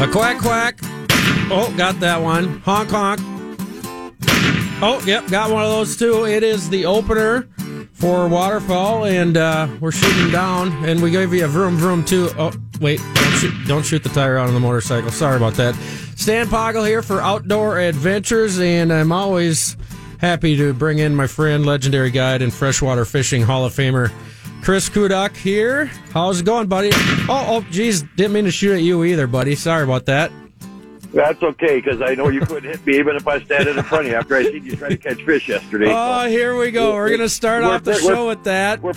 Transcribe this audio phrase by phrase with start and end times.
[0.00, 0.78] A quack quack.
[1.50, 2.60] Oh, got that one.
[2.60, 3.20] Honk honk.
[4.80, 6.24] Oh, yep, got one of those too.
[6.24, 7.48] It is the opener
[7.94, 12.30] for waterfowl, and uh, we're shooting down, and we gave you a vroom vroom too.
[12.38, 15.10] Oh, wait, don't shoot, don't shoot the tire out on the motorcycle.
[15.10, 15.74] Sorry about that.
[16.14, 19.76] Stan Poggle here for Outdoor Adventures, and I'm always
[20.20, 24.12] happy to bring in my friend, legendary guide and freshwater fishing Hall of Famer.
[24.68, 25.86] Chris Kuduk here.
[26.12, 26.90] How's it going, buddy?
[27.26, 29.54] Oh, oh, geez, didn't mean to shoot at you either, buddy.
[29.54, 30.30] Sorry about that.
[31.10, 34.04] That's okay because I know you couldn't hit me even if I stand in front
[34.04, 35.86] of you after I seen you try to catch fish yesterday.
[35.88, 36.92] Oh, here we go.
[36.92, 38.82] We're going to start We're off the show with that.
[38.82, 38.92] We're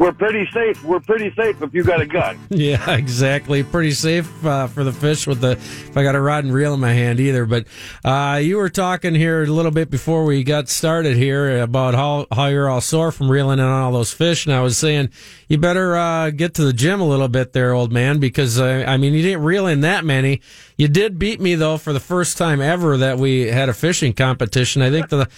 [0.00, 0.82] we're pretty safe.
[0.82, 2.38] We're pretty safe if you got a gun.
[2.50, 3.62] Yeah, exactly.
[3.62, 6.74] Pretty safe uh, for the fish with the if I got a rod and reel
[6.74, 7.46] in my hand either.
[7.46, 7.66] But
[8.04, 12.26] uh, you were talking here a little bit before we got started here about how
[12.32, 15.10] how you're all sore from reeling in all those fish, and I was saying
[15.48, 18.84] you better uh, get to the gym a little bit there, old man, because uh,
[18.86, 20.40] I mean you didn't reel in that many.
[20.80, 24.14] You did beat me though for the first time ever that we had a fishing
[24.14, 24.80] competition.
[24.80, 25.28] I think the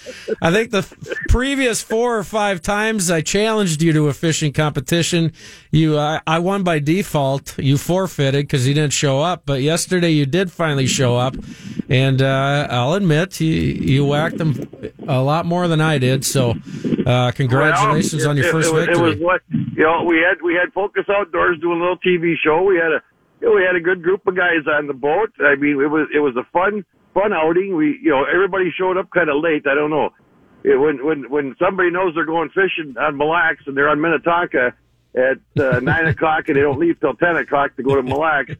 [0.41, 0.83] I think the
[1.27, 5.33] previous four or five times I challenged you to a fishing competition,
[5.69, 7.59] you uh, I won by default.
[7.59, 9.43] You forfeited because you didn't show up.
[9.45, 11.35] But yesterday you did finally show up,
[11.89, 14.69] and uh, I'll admit you you whacked them
[15.09, 16.23] a lot more than I did.
[16.23, 16.53] So
[17.05, 19.11] uh, congratulations Well, on your it- first it, was- victory.
[19.11, 20.05] It was what you know.
[20.05, 22.63] We had we had Focus Outdoors doing a little TV show.
[22.63, 23.01] We had a
[23.43, 25.31] you know, we had a good group of guys on the boat.
[25.39, 27.75] I mean, it was it was a fun fun outing.
[27.75, 29.67] We you know everybody showed up kind of late.
[29.67, 30.11] I don't know.
[30.63, 33.99] It, when when when somebody knows they're going fishing on Mille Lacs and they're on
[33.99, 34.73] Minnetonka
[35.13, 38.21] at uh, nine o'clock and they don't leave till ten o'clock to go to Mille
[38.21, 38.55] Lacs,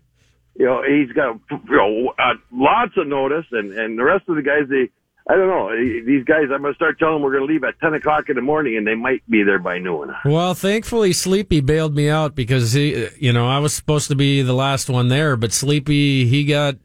[0.56, 4.36] you know he's got you know uh, lots of notice and and the rest of
[4.36, 4.90] the guys they
[5.28, 5.72] I don't know
[6.06, 8.42] these guys I'm gonna start telling them we're gonna leave at ten o'clock in the
[8.42, 10.14] morning and they might be there by noon.
[10.26, 14.42] Well, thankfully, Sleepy bailed me out because he, you know, I was supposed to be
[14.42, 16.76] the last one there, but Sleepy he got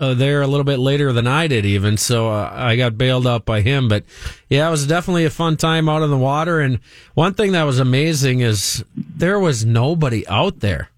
[0.00, 1.96] uh, there a little bit later than I did, even.
[1.96, 3.88] So uh, I got bailed out by him.
[3.88, 4.04] But
[4.48, 6.60] yeah, it was definitely a fun time out in the water.
[6.60, 6.80] And
[7.14, 10.90] one thing that was amazing is there was nobody out there.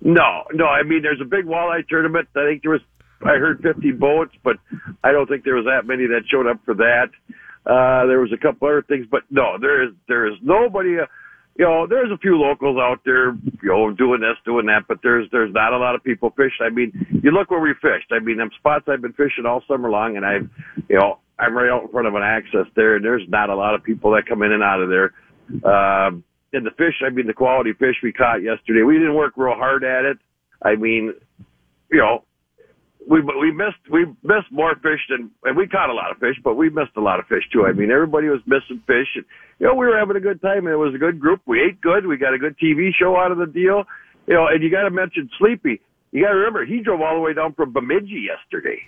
[0.00, 0.66] No, no.
[0.66, 2.28] I mean, there's a big walleye tournament.
[2.34, 2.82] I think there was,
[3.22, 4.56] I heard 50 boats, but
[5.02, 7.10] I don't think there was that many that showed up for that.
[7.66, 11.06] Uh, there was a couple other things, but no, there is, there is nobody, uh,
[11.56, 14.98] you know, there's a few locals out there, you know, doing this, doing that, but
[15.02, 16.62] there's, there's not a lot of people fishing.
[16.64, 16.92] I mean,
[17.22, 18.12] you look where we fished.
[18.12, 20.48] I mean, them spots I've been fishing all summer long and I've,
[20.88, 23.56] you know, I'm right out in front of an access there and there's not a
[23.56, 25.12] lot of people that come in and out of there.
[25.68, 29.34] Um, and the fish, I mean, the quality fish we caught yesterday, we didn't work
[29.36, 30.18] real hard at it.
[30.62, 31.12] I mean,
[31.90, 32.24] you know,
[33.08, 36.36] we we missed we missed more fish than and we caught a lot of fish,
[36.44, 37.64] but we missed a lot of fish too.
[37.66, 39.24] I mean, everybody was missing fish, and
[39.58, 41.40] you know, we were having a good time, and it was a good group.
[41.46, 42.06] We ate good.
[42.06, 43.84] We got a good TV show out of the deal,
[44.26, 44.46] you know.
[44.46, 45.80] And you got to mention Sleepy.
[46.12, 48.80] You got to remember he drove all the way down from Bemidji yesterday.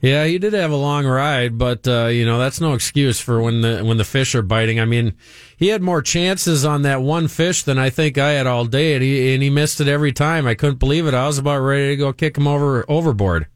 [0.00, 3.40] Yeah, he did have a long ride, but uh, you know that's no excuse for
[3.40, 4.78] when the when the fish are biting.
[4.78, 5.14] I mean,
[5.56, 8.94] he had more chances on that one fish than I think I had all day,
[8.94, 10.46] and he and he missed it every time.
[10.46, 11.14] I couldn't believe it.
[11.14, 13.46] I was about ready to go kick him over overboard,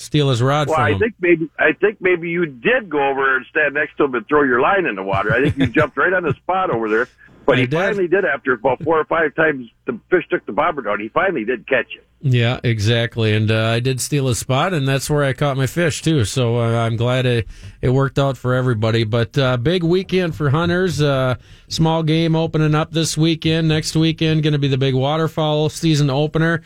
[0.00, 0.98] steal his rod Well, I him.
[0.98, 4.26] think maybe I think maybe you did go over and stand next to him and
[4.26, 5.32] throw your line in the water.
[5.32, 7.08] I think you jumped right on the spot over there.
[7.46, 7.76] But I he did.
[7.78, 11.00] finally did after about four or five times the fish took the bobber down.
[11.00, 12.04] He finally did catch it.
[12.20, 13.32] Yeah, exactly.
[13.32, 16.26] And uh, I did steal a spot, and that's where I caught my fish too.
[16.26, 17.46] So uh, I'm glad it,
[17.80, 19.04] it worked out for everybody.
[19.04, 21.00] But uh, big weekend for hunters.
[21.00, 21.36] Uh,
[21.68, 23.68] small game opening up this weekend.
[23.68, 26.60] Next weekend going to be the big waterfowl season opener,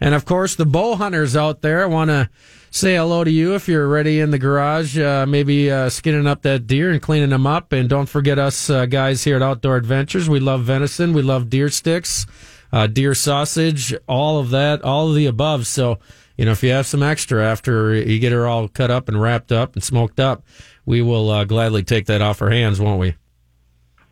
[0.00, 1.88] and of course the bow hunters out there.
[1.88, 2.28] Want to
[2.70, 6.42] say hello to you if you're ready in the garage, uh, maybe uh, skinning up
[6.42, 7.72] that deer and cleaning them up.
[7.72, 10.28] And don't forget us uh, guys here at Outdoor Adventures.
[10.28, 11.12] We love venison.
[11.12, 12.26] We love deer sticks
[12.72, 15.66] uh, deer sausage, all of that, all of the above.
[15.66, 15.98] So,
[16.36, 19.20] you know, if you have some extra after you get her all cut up and
[19.20, 20.44] wrapped up and smoked up,
[20.86, 23.16] we will uh, gladly take that off our hands, won't we?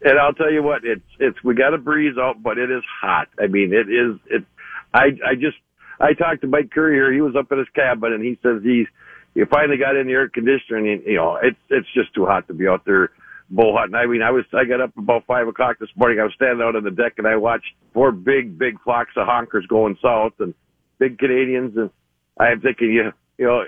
[0.03, 2.83] And I'll tell you what, it's it's we got a breeze out, but it is
[3.00, 3.28] hot.
[3.41, 4.44] I mean, it is it.
[4.93, 5.56] I I just
[6.01, 7.12] I talked to Mike here.
[7.12, 8.87] He was up in his cabin, and he says he's
[9.35, 12.47] he finally got in the air conditioner, and you know it's it's just too hot
[12.49, 13.11] to be out there
[13.50, 13.94] bull hunting.
[13.94, 16.19] I mean, I was I got up about five o'clock this morning.
[16.20, 19.26] I was standing out on the deck, and I watched four big big flocks of
[19.26, 20.55] honkers going south, and
[20.99, 21.91] big Canadians, and
[22.38, 23.65] I'm thinking, you you know.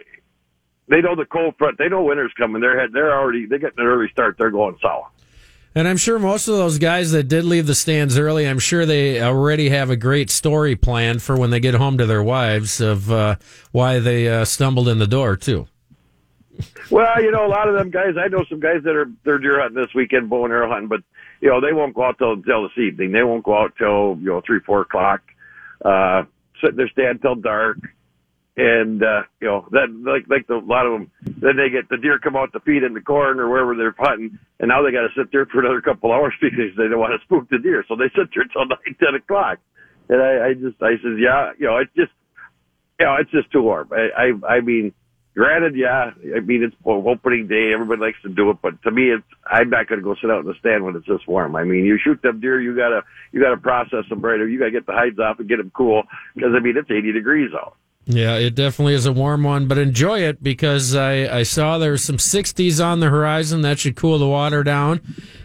[0.91, 1.77] They know the cold front.
[1.77, 2.63] They know winter's coming.
[2.63, 4.37] They're they're already they getting an early start.
[4.39, 5.18] They're going south.
[5.79, 8.85] And I'm sure most of those guys that did leave the stands early, I'm sure
[8.85, 12.81] they already have a great story planned for when they get home to their wives
[12.81, 13.37] of uh,
[13.71, 15.69] why they uh, stumbled in the door, too.
[16.91, 18.15] Well, you know, a lot of them guys.
[18.19, 20.89] I know some guys that are they're deer hunting this weekend, bow and arrow hunting,
[20.89, 21.03] but
[21.41, 23.13] you know they won't go out till till this evening.
[23.13, 25.21] They won't go out till you know three four o'clock.
[25.85, 26.25] Uh,
[26.61, 27.79] sit in their stand till dark.
[28.59, 31.11] And uh, you know that like like the, a lot of them.
[31.23, 33.95] Then they get the deer come out to feed in the corn or wherever they're
[33.97, 36.99] hunting, and now they got to sit there for another couple hours because they don't
[36.99, 37.85] want to spook the deer.
[37.89, 39.59] So they sit there till nine, ten o'clock.
[40.09, 42.11] And I, I just I said, yeah, you know, it's just
[42.99, 43.91] you know, it's just too warm.
[43.93, 44.93] I I, I mean.
[45.37, 47.71] Granted, yeah, I mean it's opening day.
[47.73, 50.33] Everybody likes to do it, but to me, it's I'm not going to go sit
[50.33, 51.55] out in the stand when it's this warm.
[51.55, 54.59] I mean, you shoot them deer, you gotta you gotta process them right, or you
[54.59, 56.03] gotta get the hides off and get them cool
[56.35, 57.77] because I mean it's 80 degrees out.
[58.11, 62.03] Yeah, it definitely is a warm one, but enjoy it because I, I saw there's
[62.03, 63.61] some 60s on the horizon.
[63.61, 65.03] That should cool the water down.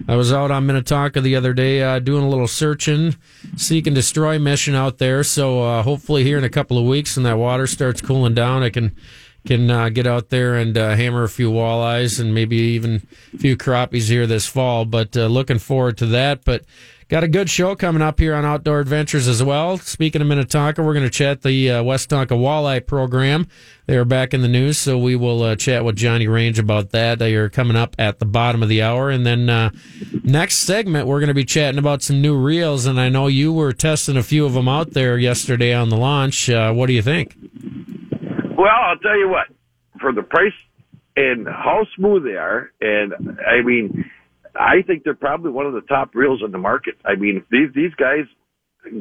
[0.08, 3.18] I was out on Minnetonka the other day uh, doing a little searching,
[3.58, 5.26] seek and destroy mission out there.
[5.26, 8.64] So uh, hopefully here in a couple of weeks when that water starts cooling down,
[8.64, 8.96] I can
[9.46, 13.38] can uh, get out there and uh, hammer a few walleyes and maybe even a
[13.38, 14.86] few crappies here this fall.
[14.86, 16.46] But uh, looking forward to that.
[16.46, 16.64] But
[17.10, 19.78] got a good show coming up here on Outdoor Adventures as well.
[19.78, 23.48] Speaking of Minnetonka, we're going to chat the uh, West Tonka Walleye Program.
[23.86, 26.92] They are back in the news, so we will uh, chat with Johnny Range about
[26.92, 27.20] that.
[27.20, 29.10] They are coming up at the bottom of the hour.
[29.10, 29.72] And then uh,
[30.24, 32.86] next segment, we're going to be chatting about some new reels.
[32.86, 35.98] And I know you were testing a few of them out there yesterday on the
[35.98, 36.48] launch.
[36.48, 37.36] what do you think?
[38.58, 39.48] Well, I'll tell you what,
[40.00, 40.54] for the price
[41.16, 43.14] and how smooth they are, and
[43.46, 44.06] I mean,
[44.56, 46.96] I think they're probably one of the top reels in the market.
[47.06, 48.26] I mean, these these guys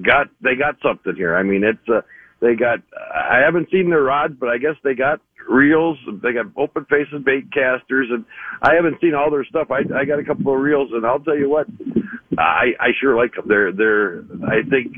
[0.05, 1.37] got they got something here.
[1.37, 2.03] I mean, it's uh,
[2.41, 2.81] they got.
[2.97, 5.99] I haven't seen their rods, but I guess they got reels.
[6.23, 8.25] They got open faces bait casters, and
[8.63, 9.71] I haven't seen all their stuff.
[9.71, 11.67] I I got a couple of reels, and I'll tell you what,
[12.39, 13.47] I I sure like them.
[13.49, 14.97] They're they're I think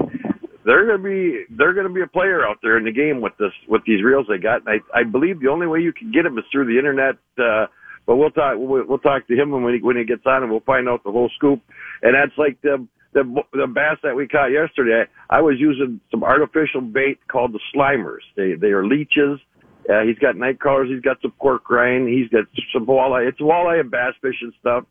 [0.65, 3.21] they're going to be they're going to be a player out there in the game
[3.21, 4.63] with this with these reels they got.
[4.67, 7.17] And I I believe the only way you can get them is through the internet.
[7.39, 7.67] Uh,
[8.07, 10.51] but we'll talk we'll, we'll talk to him when he when he gets on, and
[10.51, 11.61] we'll find out the whole scoop.
[12.03, 15.05] And that's like the the the bass that we caught yesterday.
[15.29, 18.25] I was using some artificial bait called the Slimers.
[18.37, 19.41] They they are leeches.
[19.89, 20.89] Uh, he's got night crawlers.
[20.91, 22.09] He's got some pork rind.
[22.09, 23.29] He's got some walleye.
[23.29, 24.85] It's walleye and bass fishing stuff.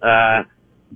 [0.00, 0.46] Uh,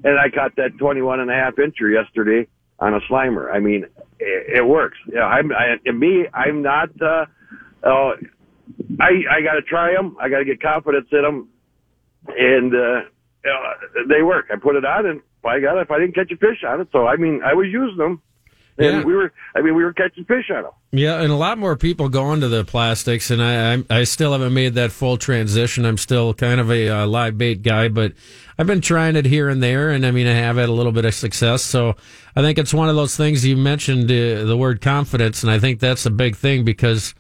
[0.05, 2.47] and I caught that 21 and a half incher yesterday
[2.81, 3.53] on a slimer.
[3.53, 3.85] I mean,
[4.19, 4.99] it, it works.
[5.13, 6.27] Yeah, I'm I, me.
[6.35, 6.91] I'm not.
[7.01, 7.27] Uh,
[7.83, 8.13] uh,
[9.01, 10.17] I I got to try them.
[10.21, 11.49] I got to get confidence in them,
[12.29, 13.01] and uh,
[13.49, 14.47] uh, they work.
[14.53, 15.81] I put it on, and I got.
[15.81, 18.23] If I didn't catch a fish on it, so I mean, I was using them.
[18.79, 19.05] And yeah.
[19.05, 20.73] we were, I mean, we were catching fish on them.
[20.93, 24.33] Yeah, and a lot more people go into the plastics, and I, I, I still
[24.33, 25.85] haven't made that full transition.
[25.85, 28.13] I'm still kind of a uh, live bait guy, but
[28.57, 30.93] I've been trying it here and there, and I mean, I have had a little
[30.93, 31.63] bit of success.
[31.63, 31.97] So
[32.37, 35.59] I think it's one of those things you mentioned uh, the word confidence, and I
[35.59, 37.15] think that's a big thing because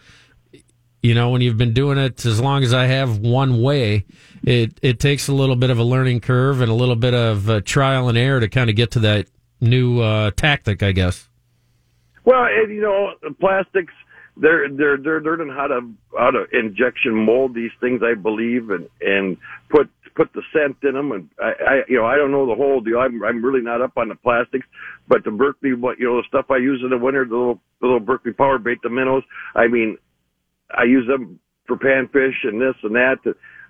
[1.02, 4.05] you know when you've been doing it as long as I have one way,
[4.44, 7.50] it it takes a little bit of a learning curve and a little bit of
[7.50, 9.26] uh, trial and error to kind of get to that
[9.60, 11.27] new uh, tactic, I guess.
[12.28, 13.94] Well, and you know, plastics
[14.36, 15.80] they're they're they're learning how to
[16.14, 19.38] how to injection mold these things, I believe, and and
[19.70, 21.12] put put the scent in them.
[21.12, 22.98] And I, I you know I don't know the whole deal.
[22.98, 24.66] I'm I'm really not up on the plastics,
[25.08, 27.60] but the Berkley, what you know, the stuff I use in the winter, the little
[27.80, 29.22] the little Berkley power bait, the minnows.
[29.54, 29.96] I mean,
[30.76, 33.16] I use them for panfish and this and that.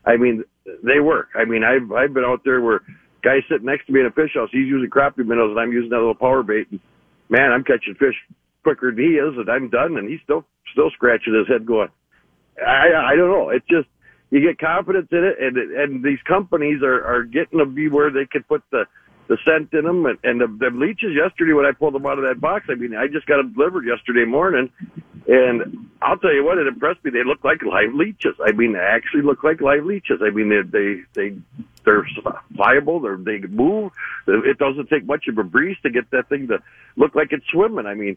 [0.04, 0.42] I mean,
[0.82, 1.28] they work.
[1.36, 2.80] I mean, I've I've been out there where
[3.22, 4.48] guys sitting next to me in a fish house.
[4.50, 6.66] He's using crappie minnows, and I'm using that little power bait.
[6.72, 6.80] And
[7.30, 8.16] man, I'm catching fish
[8.62, 11.88] quicker than he is, and I'm done, and he's still still scratching his head, going,
[12.64, 13.50] I I don't know.
[13.50, 13.88] It's just
[14.30, 18.10] you get confidence in it, and and these companies are are getting to be where
[18.10, 18.84] they can put the
[19.28, 22.18] the scent in them, and, and the, the leeches yesterday when I pulled them out
[22.18, 22.66] of that box.
[22.70, 24.70] I mean, I just got them delivered yesterday morning,
[25.28, 27.10] and I'll tell you what, it impressed me.
[27.10, 28.34] They look like live leeches.
[28.42, 30.20] I mean, they actually look like live leeches.
[30.22, 31.36] I mean, they they they
[31.84, 32.06] they're
[32.56, 33.00] pliable.
[33.00, 33.92] They're they move.
[34.26, 36.62] It doesn't take much of a breeze to get that thing to
[36.96, 37.86] look like it's swimming.
[37.86, 38.16] I mean,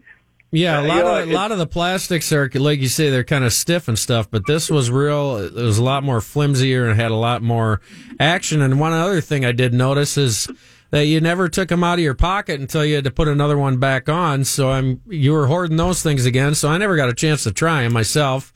[0.51, 3.45] yeah, a lot of a lot of the plastics are like you say they're kind
[3.45, 5.37] of stiff and stuff, but this was real.
[5.37, 7.79] It was a lot more flimsier and had a lot more
[8.19, 8.61] action.
[8.61, 10.49] And one other thing I did notice is
[10.89, 13.57] that you never took them out of your pocket until you had to put another
[13.57, 14.43] one back on.
[14.43, 16.53] So I'm you were hoarding those things again.
[16.53, 18.53] So I never got a chance to try them myself.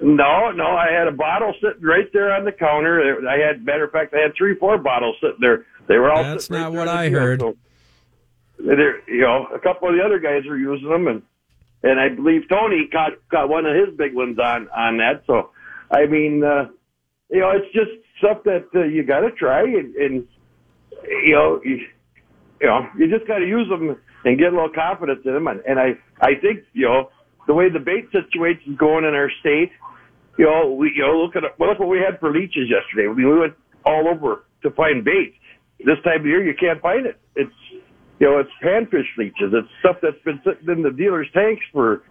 [0.00, 3.26] No, no, I had a bottle sitting right there on the counter.
[3.26, 5.64] I had, matter of fact, I had three, four bottles sitting there.
[5.88, 6.22] They were all.
[6.22, 7.40] That's not right what I heard.
[7.40, 7.56] So
[8.58, 11.22] there, you know, a couple of the other guys are using them, and
[11.82, 15.22] and I believe Tony got got one of his big ones on on that.
[15.26, 15.50] So,
[15.90, 16.68] I mean, uh,
[17.30, 20.26] you know, it's just stuff that uh, you got to try, and, and
[21.24, 21.80] you know, you,
[22.60, 25.46] you know, you just got to use them and get a little confidence in them.
[25.46, 27.10] And, and I I think you know
[27.46, 29.70] the way the bait situation is going in our state.
[30.38, 33.08] You know, we you know look at well, look what we had for leeches yesterday.
[33.08, 35.34] We, we went all over to find bait.
[35.78, 37.20] This time of year, you can't find it.
[37.36, 37.52] It's
[38.18, 39.52] you know, it's panfish leeches.
[39.52, 42.02] It's stuff that's been sitting in the dealer's tanks for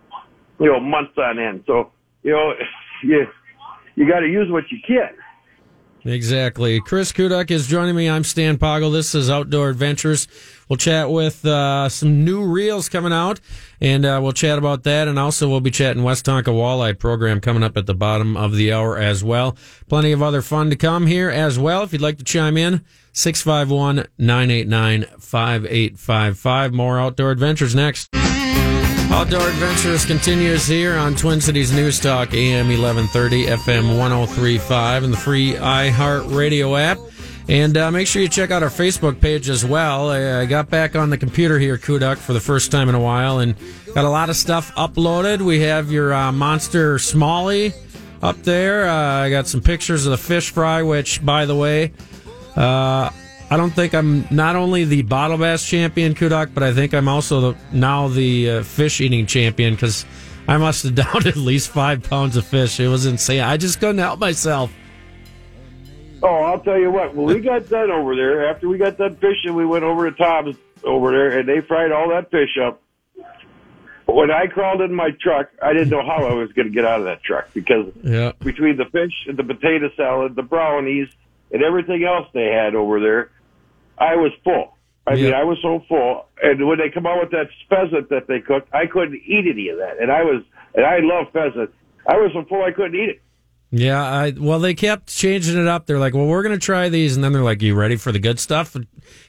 [0.59, 1.63] you know, months on end.
[1.67, 1.91] So,
[2.24, 2.53] you know,
[3.03, 3.25] you,
[3.95, 5.09] you got to use what you can.
[6.07, 6.79] Exactly.
[6.81, 8.07] Chris Kuduk is joining me.
[8.07, 8.91] I'm Stan Poggle.
[8.91, 10.27] This is Outdoor Adventures.
[10.69, 13.39] We'll chat with uh, some new reels coming out,
[13.81, 15.07] and uh, we'll chat about that.
[15.07, 18.55] And also, we'll be chatting West Tonka Walleye program coming up at the bottom of
[18.55, 19.57] the hour as well.
[19.89, 21.81] Plenty of other fun to come here as well.
[21.81, 22.85] If you'd like to chime in,
[23.15, 26.74] 651 989 5855.
[26.74, 28.10] More Outdoor Adventures next.
[28.13, 35.17] Outdoor Adventures continues here on Twin Cities News Talk, AM 1130, FM 1035, and the
[35.17, 36.98] free iHeart Radio app.
[37.48, 40.10] And uh, make sure you check out our Facebook page as well.
[40.10, 43.00] I, I got back on the computer here, Kuduk, for the first time in a
[43.00, 43.55] while, and
[43.93, 45.41] got a lot of stuff uploaded.
[45.41, 47.74] We have your uh, Monster Smallie
[48.22, 48.89] up there.
[48.89, 51.93] Uh, I got some pictures of the fish fry, which, by the way,
[52.55, 53.12] uh,
[53.50, 57.07] I don't think I'm not only the bottle bass champion, Kuduk, but I think I'm
[57.07, 60.05] also the, now the uh, fish eating champion because
[60.47, 62.79] I must have downed at least five pounds of fish.
[62.79, 63.41] It was insane.
[63.41, 64.71] I just couldn't help myself.
[66.24, 67.13] Oh, I'll tell you what.
[67.13, 70.17] When we got done over there, after we got done fishing, we went over to
[70.17, 72.81] Tom's over there, and they fried all that fish up.
[74.07, 76.85] When I crawled in my truck, I didn't know how I was going to get
[76.85, 78.31] out of that truck because yeah.
[78.39, 81.09] between the fish and the potato salad, the brownies,
[81.55, 83.31] and everything else they had over there,
[83.97, 84.75] I was full.
[85.07, 85.24] I Yeah.
[85.25, 86.25] mean, I was so full.
[86.43, 89.69] And when they come out with that pheasant that they cooked, I couldn't eat any
[89.69, 90.00] of that.
[90.01, 90.43] And I was,
[90.75, 91.69] and I love pheasant.
[92.07, 93.21] I was so full I couldn't eat it.
[93.71, 95.85] Yeah, I well they kept changing it up.
[95.85, 98.12] They're like, "Well, we're going to try these." And then they're like, "You ready for
[98.12, 98.75] the good stuff?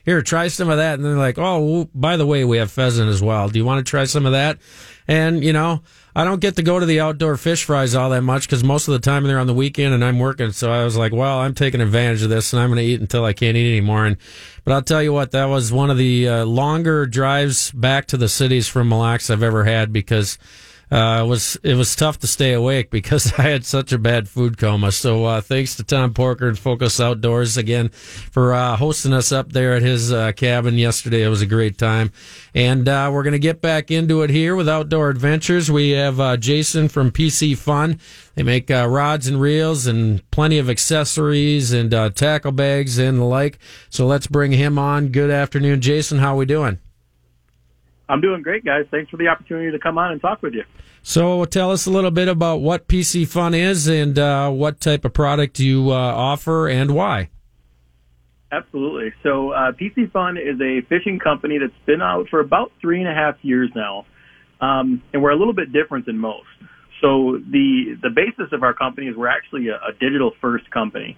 [0.05, 2.71] Here, try some of that." And they're like, "Oh, well, by the way, we have
[2.71, 3.49] pheasant as well.
[3.49, 4.59] Do you want to try some of that?"
[5.07, 5.81] And, you know,
[6.17, 8.87] I don't get to go to the outdoor fish fries all that much cuz most
[8.87, 10.51] of the time they're on the weekend and I'm working.
[10.51, 12.99] So I was like, "Well, I'm taking advantage of this and I'm going to eat
[12.99, 14.17] until I can't eat anymore." And
[14.65, 18.17] but I'll tell you what, that was one of the uh, longer drives back to
[18.17, 20.39] the cities from Mille Lacs I've ever had because
[20.89, 24.29] uh, it was it was tough to stay awake because I had such a bad
[24.29, 24.91] food coma.
[24.91, 29.51] So uh, thanks to Tom Porker and Focus Outdoors again for uh, hosting us up
[29.51, 31.23] there at his uh, cabin yesterday.
[31.23, 32.11] It was a great time,
[32.55, 35.69] and uh, we're gonna get back into it here with Outdoor Adventures.
[35.69, 37.99] We have uh, Jason from Piscifun.
[38.35, 43.17] They make uh, rods and reels and plenty of accessories and uh, tackle bags and
[43.17, 43.57] the like.
[43.89, 45.07] So let's bring him on.
[45.07, 46.19] Good afternoon, Jason.
[46.19, 46.79] How we doing?
[48.09, 48.85] I'm doing great, guys.
[48.89, 50.63] Thanks for the opportunity to come on and talk with you.
[51.01, 55.13] So tell us a little bit about what Piscifun is and uh, what type of
[55.13, 57.29] product you uh, offer and why.
[58.51, 59.13] Absolutely.
[59.23, 63.13] So, uh, Piscifun is a fishing company that's been out for about three and a
[63.13, 64.05] half years now,
[64.61, 66.47] um, and we're a little bit different than most.
[67.01, 71.17] So, the the basis of our company is we're actually a, a digital first company,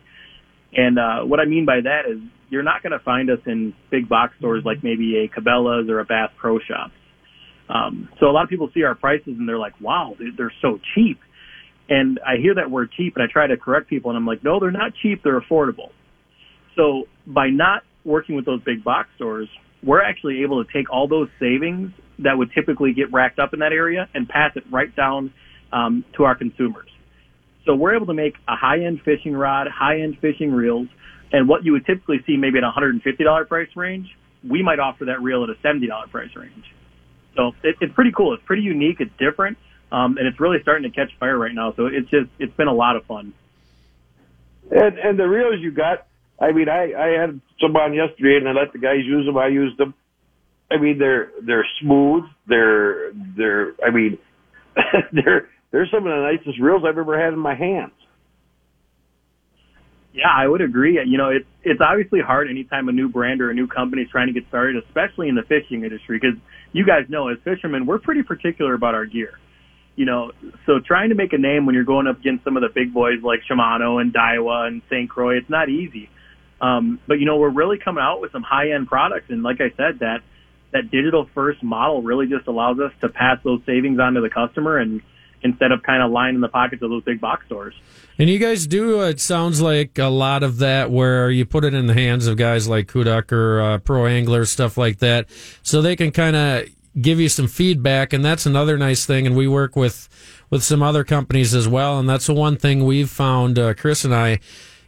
[0.74, 2.18] and uh, what I mean by that is
[2.50, 6.00] you're not going to find us in big box stores like maybe a Cabela's or
[6.00, 6.94] a Bass Pro Shops.
[7.70, 10.80] Um, so a lot of people see our prices and they're like, "Wow, they're, so
[10.96, 11.20] cheap."
[11.88, 14.44] And I hear that word cheap, and I try to correct people, and I'm like,
[14.44, 15.22] "No, they're not cheap.
[15.24, 15.92] They're affordable."
[16.76, 19.50] So by not working with those big box stores,
[19.84, 23.60] we're actually able to take all those savings that would typically get racked up in
[23.60, 25.32] that area and pass it right down
[25.72, 26.90] um, to our consumers.
[27.66, 30.88] So we're able to make a high-end fishing rod, high-end fishing reels,
[31.32, 34.08] and what you would typically see maybe at a $150 price range,
[34.48, 36.66] we might offer that reel at a $70 price range.
[37.36, 38.34] So it, it's pretty cool.
[38.34, 38.98] It's pretty unique.
[39.00, 39.58] It's different,
[39.92, 41.74] um, and it's really starting to catch fire right now.
[41.76, 43.34] So it's just it's been a lot of fun.
[44.72, 46.08] And and the reels you got,
[46.40, 49.38] I mean, I I had some on yesterday, and I let the guys use them.
[49.38, 49.94] I used them.
[50.72, 52.24] I mean, they're they're smooth.
[52.48, 53.74] They're they're.
[53.86, 54.18] I mean,
[55.14, 57.94] they're they're some of the nicest reels I've ever had in my hands.
[60.14, 61.00] Yeah, I would agree.
[61.06, 64.10] You know, it's it's obviously hard anytime a new brand or a new company is
[64.10, 66.38] trying to get started, especially in the fishing industry, because
[66.72, 69.38] you guys know as fishermen, we're pretty particular about our gear.
[69.96, 70.32] You know,
[70.66, 72.94] so trying to make a name when you're going up against some of the big
[72.94, 75.10] boys like Shimano and Daiwa and St.
[75.10, 76.10] Croix, it's not easy.
[76.62, 79.58] Um, but you know, we're really coming out with some high end products, and like
[79.62, 80.20] I said, that
[80.72, 84.30] that digital first model really just allows us to pass those savings on to the
[84.30, 85.02] customer and
[85.44, 87.74] instead of kind of lining in the pockets of those big box stores.
[88.18, 91.74] And you guys do, it sounds like a lot of that where you put it
[91.74, 95.30] in the hands of guys like Kuduk or uh, pro anglers, stuff like that,
[95.64, 96.68] so they can kind of
[97.00, 98.12] give you some feedback.
[98.12, 99.26] And that's another nice thing.
[99.26, 100.10] And we work with,
[100.50, 101.98] with some other companies as well.
[101.98, 104.40] And that's the one thing we've found, uh, Chris and I,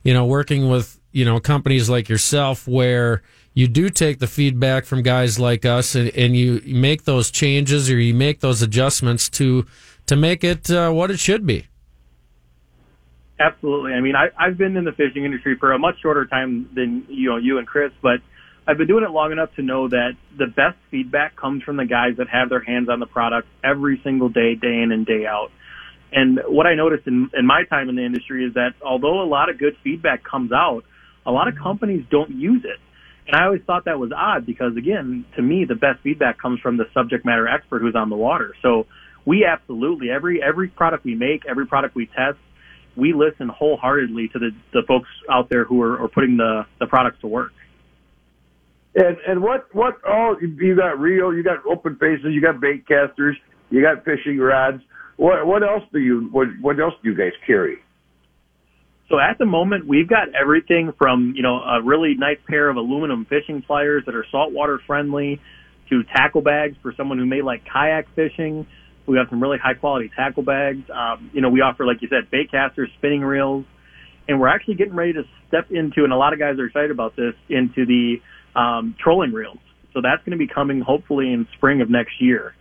[0.04, 3.22] you know, working with, you know, companies like yourself where
[3.54, 7.90] you do take the feedback from guys like us and, and you make those changes
[7.90, 9.66] or you make those adjustments to,
[10.12, 11.66] to make it uh, what it should be.
[13.40, 13.94] Absolutely.
[13.94, 17.06] I mean, I, I've been in the fishing industry for a much shorter time than
[17.08, 18.20] you know you and Chris, but
[18.68, 21.86] I've been doing it long enough to know that the best feedback comes from the
[21.86, 25.26] guys that have their hands on the product every single day, day in and day
[25.26, 25.50] out.
[26.12, 29.30] And what I noticed in, in my time in the industry is that although a
[29.30, 30.84] lot of good feedback comes out,
[31.26, 32.80] a lot of companies don't use it.
[33.28, 36.60] And I always thought that was odd because again, to me, the best feedback comes
[36.60, 38.54] from the subject matter expert who's on the water.
[38.62, 38.88] So
[39.26, 42.38] we absolutely, every, every product we make, every product we test,
[42.96, 46.88] we listen wholeheartedly to the, the folks out there who are, are putting the, the
[46.88, 47.52] products to work.
[48.94, 52.86] And and what what all you got reel, you got open faces, you got bait
[52.86, 53.38] casters,
[53.70, 54.84] you got fishing rods.
[55.16, 57.78] What what else do you what what else do you guys carry?
[59.08, 62.76] So at the moment, we've got everything from you know a really nice pair of
[62.76, 65.40] aluminum fishing pliers that are saltwater friendly,
[65.92, 68.66] to tackle bags for someone who may like kayak fishing.
[69.08, 70.90] We have some really high quality tackle bags.
[70.90, 73.66] Um, you know, we offer, like you said, bait casters, spinning reels,
[74.28, 76.92] and we're actually getting ready to step into, and a lot of guys are excited
[76.92, 78.18] about this, into the
[78.56, 79.58] um, trolling reels.
[79.94, 82.56] So that's going to be coming hopefully in spring of next year.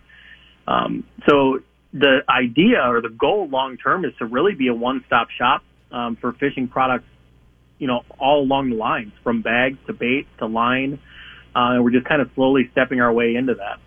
[0.67, 1.59] Um, so
[1.93, 5.63] the idea or the goal long term is to really be a one stop shop
[5.91, 7.07] um, for fishing products,
[7.79, 10.99] you know, all along the lines from bags to bait to line.
[11.55, 13.79] Uh, and we're just kind of slowly stepping our way into that.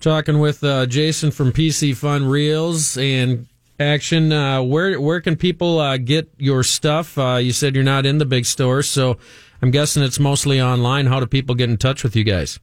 [0.00, 3.46] Talking with uh, Jason from Piscifun Reels and
[3.78, 4.32] Action.
[4.32, 7.18] Uh, where where can people uh, get your stuff?
[7.18, 9.18] Uh, you said you're not in the big stores, so
[9.60, 11.04] I'm guessing it's mostly online.
[11.04, 12.58] How do people get in touch with you guys?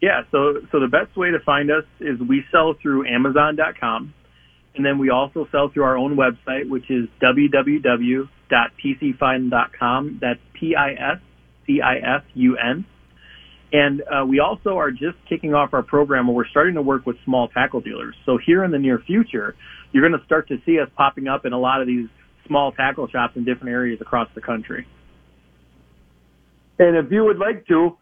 [0.00, 4.14] Yeah, so so the best way to find us is we sell through Amazon.com,
[4.76, 10.18] and then we also sell through our own website, which is www.piscifun.com.
[10.20, 12.84] That's P-I-S-C-I-F-U-N.
[13.72, 17.04] And uh, we also are just kicking off our program where we're starting to work
[17.04, 18.14] with small tackle dealers.
[18.24, 19.56] So here in the near future,
[19.92, 22.06] you're going to start to see us popping up in a lot of these
[22.46, 24.86] small tackle shops in different areas across the country.
[26.78, 27.96] And if you would like to,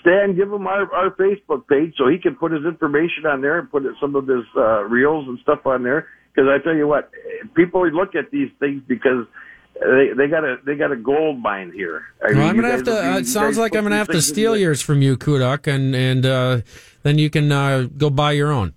[0.00, 3.58] Stan, give him our, our Facebook page so he can put his information on there
[3.58, 6.06] and put some of his uh, reels and stuff on there.
[6.32, 7.10] Because I tell you what,
[7.54, 9.26] people look at these things because
[9.74, 12.04] they they got a they got a gold mine here.
[12.22, 13.12] I well, I'm gonna have to.
[13.12, 16.26] Uh, it sounds like I'm gonna have to steal yours from you, Kuduk, and and
[16.26, 16.60] uh,
[17.02, 18.74] then you can uh, go buy your own.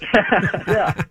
[0.68, 1.02] yeah.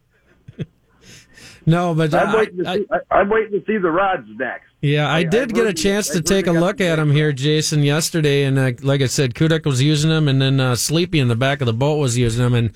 [1.65, 4.65] no, but I'm, waiting I, see, I, am waiting to see the rods next.
[4.81, 8.45] Yeah, I, did get a chance to take a look at them here, Jason, yesterday,
[8.45, 11.35] and uh, like I said, Kuduk was using them, and then uh, Sleepy in the
[11.35, 12.71] back of the boat was using them, and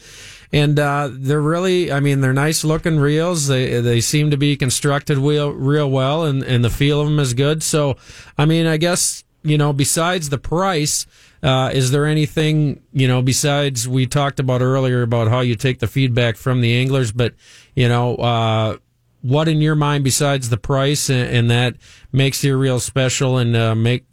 [0.54, 3.48] and uh, they're really, I mean, they're nice looking reels.
[3.48, 7.20] They they seem to be constructed real real well, and and the feel of them
[7.20, 7.64] is good.
[7.64, 7.98] So,
[8.38, 11.06] I mean, I guess you know, besides the price.
[11.42, 15.80] Uh, is there anything you know besides we talked about earlier about how you take
[15.80, 17.34] the feedback from the anglers, but
[17.76, 18.78] you know, uh,
[19.24, 21.76] what in your mind besides the price and, and that
[22.14, 24.06] makes your reel special and uh, make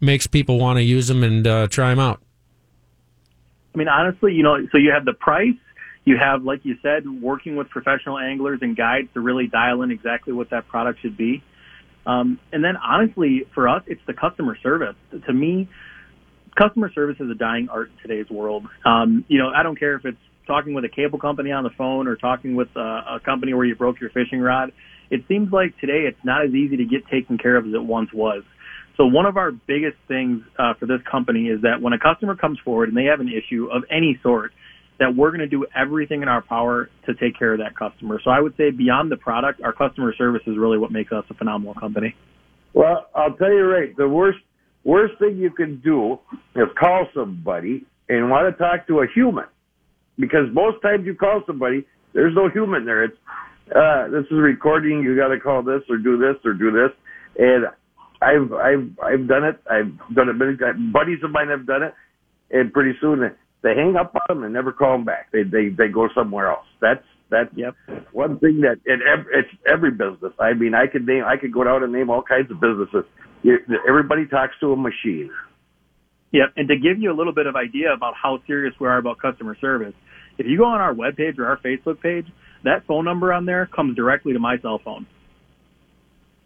[0.00, 2.20] makes people want to use them and uh, try them out?
[3.74, 5.54] I mean, honestly, you know, so you have the price,
[6.04, 9.90] you have, like you said, working with professional anglers and guides to really dial in
[9.90, 11.42] exactly what that product should be.
[12.04, 14.96] Um, and then honestly, for us, it's the customer service.
[15.26, 15.68] To me,
[16.56, 18.66] customer service is a dying art in today's world.
[18.84, 21.70] Um, you know, I don't care if it's talking with a cable company on the
[21.78, 24.72] phone or talking with a, a company where you broke your fishing rod.
[25.10, 27.84] It seems like today it's not as easy to get taken care of as it
[27.84, 28.42] once was.
[28.96, 32.34] So one of our biggest things uh, for this company is that when a customer
[32.34, 34.52] comes forward and they have an issue of any sort,
[34.98, 38.20] that we're going to do everything in our power to take care of that customer.
[38.22, 41.24] So I would say beyond the product, our customer service is really what makes us
[41.30, 42.14] a phenomenal company.
[42.74, 44.38] Well, I'll tell you right, the worst
[44.84, 46.18] worst thing you can do
[46.56, 49.44] is call somebody and want to talk to a human.
[50.18, 53.04] Because most times you call somebody, there's no human there.
[53.04, 53.16] It's
[53.74, 56.90] uh this is recording, you gotta call this or do this or do this.
[57.38, 57.66] And
[58.22, 59.60] I've I've I've done it.
[59.68, 60.92] I've done it many times.
[60.92, 61.94] Buddies of mine have done it,
[62.50, 63.22] and pretty soon
[63.62, 65.30] they hang up on them and never call them back.
[65.32, 66.66] They they they go somewhere else.
[66.80, 67.74] That's that's yep.
[68.12, 70.32] one thing that in every, it's every business.
[70.38, 73.04] I mean, I could name I could go down and name all kinds of businesses.
[73.88, 75.30] Everybody talks to a machine.
[76.32, 78.98] Yep, and to give you a little bit of idea about how serious we are
[78.98, 79.94] about customer service,
[80.38, 82.26] if you go on our webpage or our Facebook page,
[82.64, 85.06] that phone number on there comes directly to my cell phone.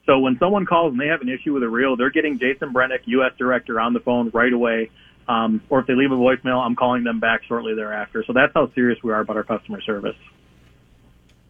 [0.07, 2.73] So when someone calls and they have an issue with a reel, they're getting Jason
[2.73, 3.33] Brennick, U.S.
[3.39, 4.91] Director, on the phone right away
[5.29, 8.25] um, or if they leave a voicemail, I'm calling them back shortly thereafter.
[8.27, 10.17] So that's how serious we are about our customer service.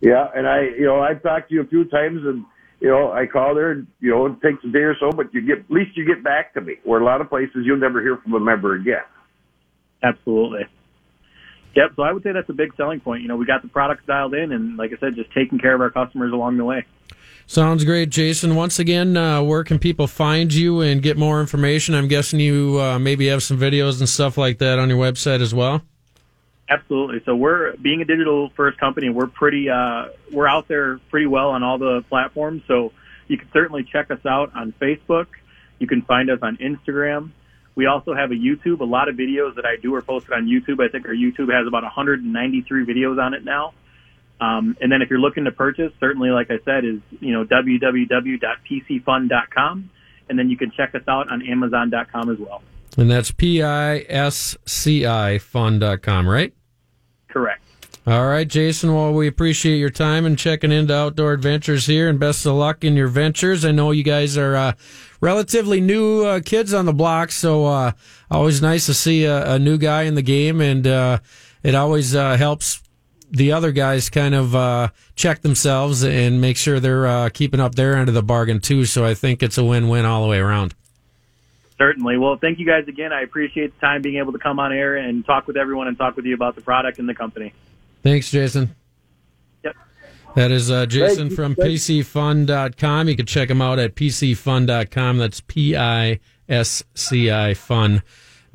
[0.00, 2.44] Yeah, and I, you know, I've talked to you a few times, and
[2.80, 5.32] you know, I call there, and you know, it takes a day or so, but
[5.32, 6.74] you get at least you get back to me.
[6.84, 9.04] Where a lot of places you'll never hear from a member again.
[10.02, 10.66] Absolutely.
[11.74, 11.90] Yep.
[11.96, 13.22] So I would say that's a big selling point.
[13.22, 15.74] You know, we got the products dialed in, and like I said, just taking care
[15.74, 16.84] of our customers along the way.
[17.48, 18.56] Sounds great, Jason.
[18.56, 21.94] Once again, uh, where can people find you and get more information?
[21.94, 25.40] I'm guessing you uh, maybe have some videos and stuff like that on your website
[25.40, 25.82] as well.
[26.68, 27.22] Absolutely.
[27.24, 29.10] So we're being a digital first company.
[29.10, 32.62] We're pretty uh, we're out there pretty well on all the platforms.
[32.66, 32.92] So
[33.28, 35.26] you can certainly check us out on Facebook.
[35.78, 37.30] You can find us on Instagram.
[37.76, 38.80] We also have a YouTube.
[38.80, 40.84] A lot of videos that I do are posted on YouTube.
[40.84, 43.74] I think our YouTube has about 193 videos on it now.
[44.40, 47.44] Um, and then if you're looking to purchase, certainly, like I said, is you know
[47.44, 49.90] www.piscifun.com.
[50.28, 52.62] and then you can check us out on Amazon.com as well.
[52.98, 56.52] And that's P I S C I fun.com, right?
[57.28, 57.62] Correct.
[58.06, 58.94] All right, Jason.
[58.94, 62.84] Well, we appreciate your time and checking into Outdoor Adventures here, and best of luck
[62.84, 63.64] in your ventures.
[63.64, 64.72] I know you guys are uh,
[65.20, 67.92] relatively new uh, kids on the block, so uh,
[68.30, 71.18] always nice to see a, a, new guy in the game, and uh,
[71.64, 72.80] it always uh, helps
[73.30, 77.96] the other guys kind of uh, check themselves and make sure they're keeping up their
[77.96, 78.84] end of the bargain too.
[78.84, 80.74] So I think it's a win-win all the way around.
[81.78, 82.16] Certainly.
[82.16, 83.12] Well, thank you guys again.
[83.12, 85.98] I appreciate the time being able to come on air and talk with everyone and
[85.98, 87.52] talk with you about the product and the company.
[88.02, 88.74] Thanks, Jason.
[89.62, 89.76] Yep.
[90.36, 93.08] That is uh, Jason from Piscifun.com.
[93.08, 95.18] You can check him out at Piscifun.com.
[95.18, 97.52] That's P I S C I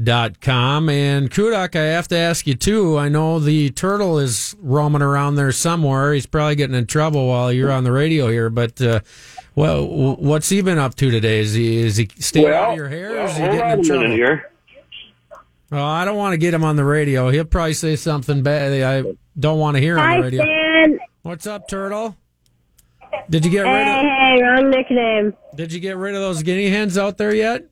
[0.06, 0.90] Fun.com.
[0.90, 2.98] And Kuduk, I have to ask you too.
[2.98, 6.14] I know the turtle is roaming around there somewhere.
[6.14, 8.50] He's probably getting in trouble while you're on the radio here.
[8.50, 9.02] But uh,
[9.56, 11.40] well, what's he been up to today?
[11.40, 13.12] Is he is he staying well, out of your hair?
[13.12, 14.12] Well, is he getting in trouble?
[14.12, 14.52] Here.
[15.72, 17.30] Oh, I don't want to get him on the radio.
[17.30, 18.74] He'll probably say something bad.
[18.84, 20.44] I don't want to hear him on the radio.
[20.44, 21.00] Stan.
[21.22, 22.18] What's up, Turtle?
[23.30, 24.02] Did you get hey, rid of?
[24.02, 25.34] Hey, wrong nickname.
[25.56, 27.66] Did you get rid of those guinea hens out there yet?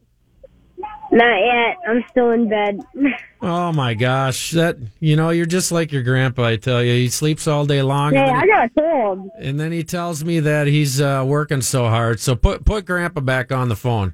[1.11, 1.77] Not yet.
[1.87, 2.81] I'm still in bed.
[3.41, 6.45] oh my gosh, that you know you're just like your grandpa.
[6.45, 8.13] I tell you, he sleeps all day long.
[8.13, 9.31] Hey, I got told.
[9.39, 12.19] And then he tells me that he's uh, working so hard.
[12.19, 14.13] So put put grandpa back on the phone.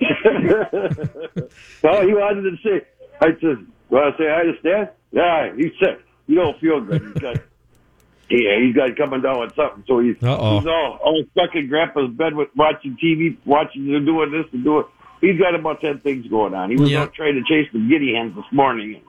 [0.00, 2.86] well, he wanted to say,
[3.20, 6.00] I said, "Well, I say I understand." Yeah, he's sick.
[6.26, 7.02] He don't feel good.
[7.02, 7.36] He's got,
[8.30, 9.84] yeah, he's got coming down with something.
[9.86, 10.58] So he's Uh-oh.
[10.58, 14.64] he's all all stuck in Grandpa's bed with watching TV, watching and doing this and
[14.64, 14.84] doing.
[15.24, 16.70] He's got about ten things going on.
[16.70, 19.00] He was out trying to chase the guinea hens this morning.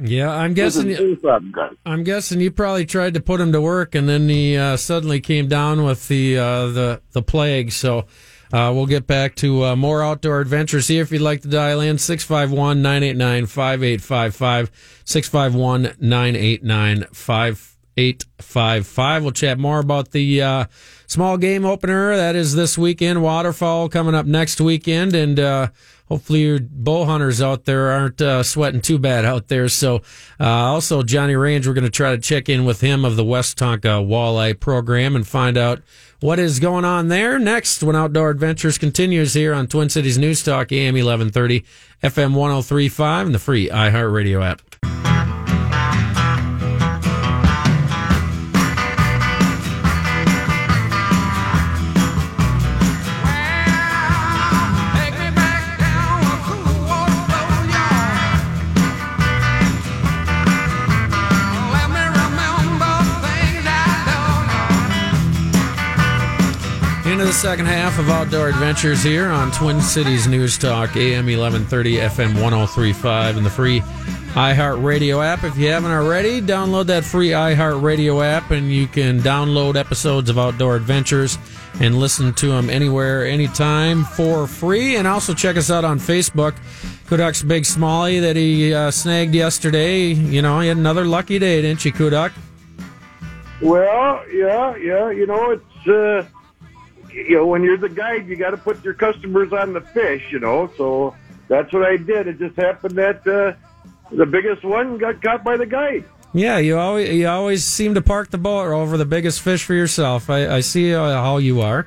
[0.00, 0.88] Yeah, I'm guessing.
[1.84, 5.20] I'm guessing you probably tried to put him to work, and then he uh, suddenly
[5.20, 7.72] came down with the uh, the the plague.
[7.72, 8.06] So
[8.52, 11.02] uh, we'll get back to uh, more outdoor adventures here.
[11.02, 14.70] If you'd like to dial in, 651 989 5855.
[15.04, 17.71] 651 989 5855.
[19.22, 20.64] We'll chat more about the uh,
[21.06, 23.22] small game opener that is this weekend.
[23.22, 25.14] Waterfowl coming up next weekend.
[25.14, 25.68] And uh,
[26.08, 29.68] hopefully your bow hunters out there aren't uh, sweating too bad out there.
[29.68, 30.02] So,
[30.40, 33.24] uh, also Johnny Range, we're going to try to check in with him of the
[33.24, 35.82] West Tonka Walleye program and find out
[36.20, 40.42] what is going on there next when Outdoor Adventures continues here on Twin Cities News
[40.42, 41.64] Talk, AM 1130,
[42.02, 44.71] FM 1035, and the free iHeartRadio app.
[67.12, 71.96] Into the second half of Outdoor Adventures here on Twin Cities News Talk, AM 1130,
[71.96, 73.80] FM 1035, and the free
[74.32, 75.44] iHeartRadio app.
[75.44, 80.38] If you haven't already, download that free iHeartRadio app, and you can download episodes of
[80.38, 81.36] Outdoor Adventures
[81.80, 84.96] and listen to them anywhere, anytime for free.
[84.96, 86.54] And also check us out on Facebook.
[87.08, 90.12] Kuduk's Big Smallie that he uh, snagged yesterday.
[90.12, 92.32] You know, he had another lucky day, didn't you, Kuduk?
[93.60, 95.10] Well, yeah, yeah.
[95.10, 95.88] You know, it's.
[95.88, 96.26] Uh
[97.12, 100.24] you know, when you're the guide, you got to put your customers on the fish,
[100.30, 100.70] you know.
[100.76, 101.14] So
[101.48, 102.26] that's what I did.
[102.26, 103.54] It just happened that uh,
[104.10, 106.04] the biggest one got caught by the guide.
[106.34, 109.74] Yeah, you always you always seem to park the boat over the biggest fish for
[109.74, 110.30] yourself.
[110.30, 111.86] I, I see uh, how you are.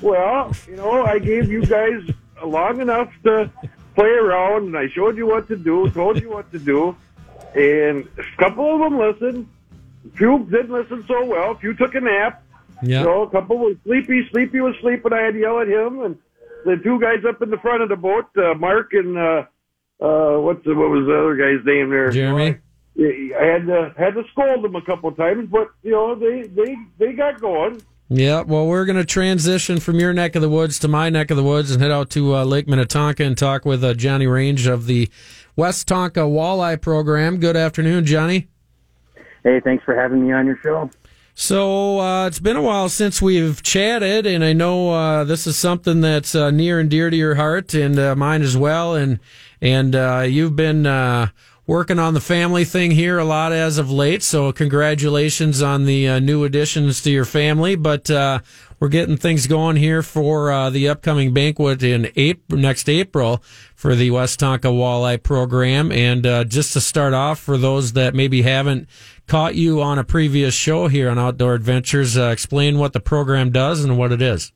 [0.00, 2.02] Well, you know, I gave you guys
[2.44, 3.50] long enough to
[3.94, 6.96] play around, and I showed you what to do, told you what to do,
[7.54, 9.48] and a couple of them listened.
[10.06, 11.50] A few didn't listen so well.
[11.50, 12.42] A few took a nap.
[12.82, 13.00] Yeah.
[13.00, 14.28] You know, a couple was sleepy.
[14.30, 15.12] Sleepy was sleeping.
[15.12, 16.16] I had to yell at him, and
[16.64, 19.44] the two guys up in the front of the boat, uh, Mark and uh,
[20.00, 22.10] uh, what's the, what was the other guy's name there?
[22.10, 22.58] Jeremy.
[22.98, 26.14] I, I had to had to scold them a couple of times, but you know
[26.14, 27.82] they they they got going.
[28.12, 31.30] Yeah, well, we're going to transition from your neck of the woods to my neck
[31.30, 34.26] of the woods and head out to uh, Lake Minnetonka and talk with uh, Johnny
[34.26, 35.08] Range of the
[35.54, 37.38] West Tonka Walleye Program.
[37.38, 38.48] Good afternoon, Johnny.
[39.44, 40.90] Hey, thanks for having me on your show.
[41.40, 45.56] So uh, it's been a while since we've chatted, and I know uh, this is
[45.56, 48.94] something that's uh, near and dear to your heart and uh, mine as well.
[48.94, 49.20] And
[49.58, 51.28] and uh, you've been uh,
[51.66, 54.22] working on the family thing here a lot as of late.
[54.22, 57.74] So congratulations on the new additions to your family.
[57.74, 58.40] But uh,
[58.80, 63.42] we're getting things going here for uh, the upcoming banquet in April, next April
[63.74, 65.92] for the West Tonka Walleye Program.
[65.92, 68.88] And uh, just to start off, for those that maybe haven't
[69.30, 73.52] caught you on a previous show here on Outdoor Adventures, uh, explain what the program
[73.52, 74.50] does and what it is.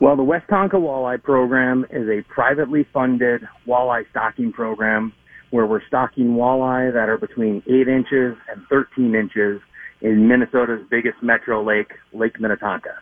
[0.00, 5.12] Well, the West Tonka Walleye Program is a privately funded walleye stocking program
[5.50, 9.60] where we're stocking walleye that are between 8 inches and 13 inches
[10.00, 12.98] in Minnesota's biggest metro lake, Lake Minnetonka.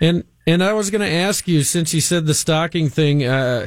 [0.00, 3.24] And and I was going to ask you since you said the stocking thing.
[3.24, 3.66] Uh,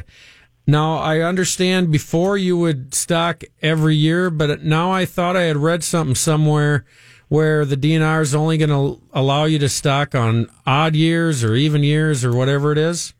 [0.66, 5.56] now I understand before you would stock every year, but now I thought I had
[5.56, 6.84] read something somewhere
[7.28, 11.54] where the DNR is only going to allow you to stock on odd years or
[11.54, 13.14] even years or whatever it is.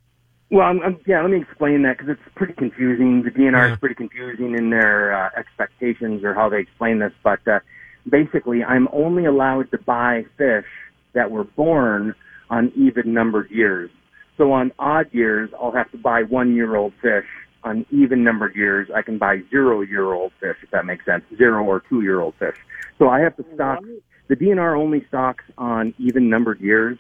[0.51, 3.23] Well, I'm, I'm, yeah, let me explain that because it's pretty confusing.
[3.23, 3.73] The DNR Yeah.
[3.73, 7.13] is pretty confusing in their uh, expectations or how they explain this.
[7.25, 7.61] But uh,
[8.07, 10.67] basically, I'm only allowed to buy fish
[11.15, 12.15] that were born
[12.51, 13.91] on even numbered years.
[14.37, 17.27] So on odd years, I'll have to buy one year old fish.
[17.65, 21.23] On even numbered years, I can buy zero year old fish, if that makes sense,
[21.37, 22.57] zero or two year old fish.
[22.99, 23.79] So I have to stock,
[24.27, 26.99] the DNR only stocks on even numbered years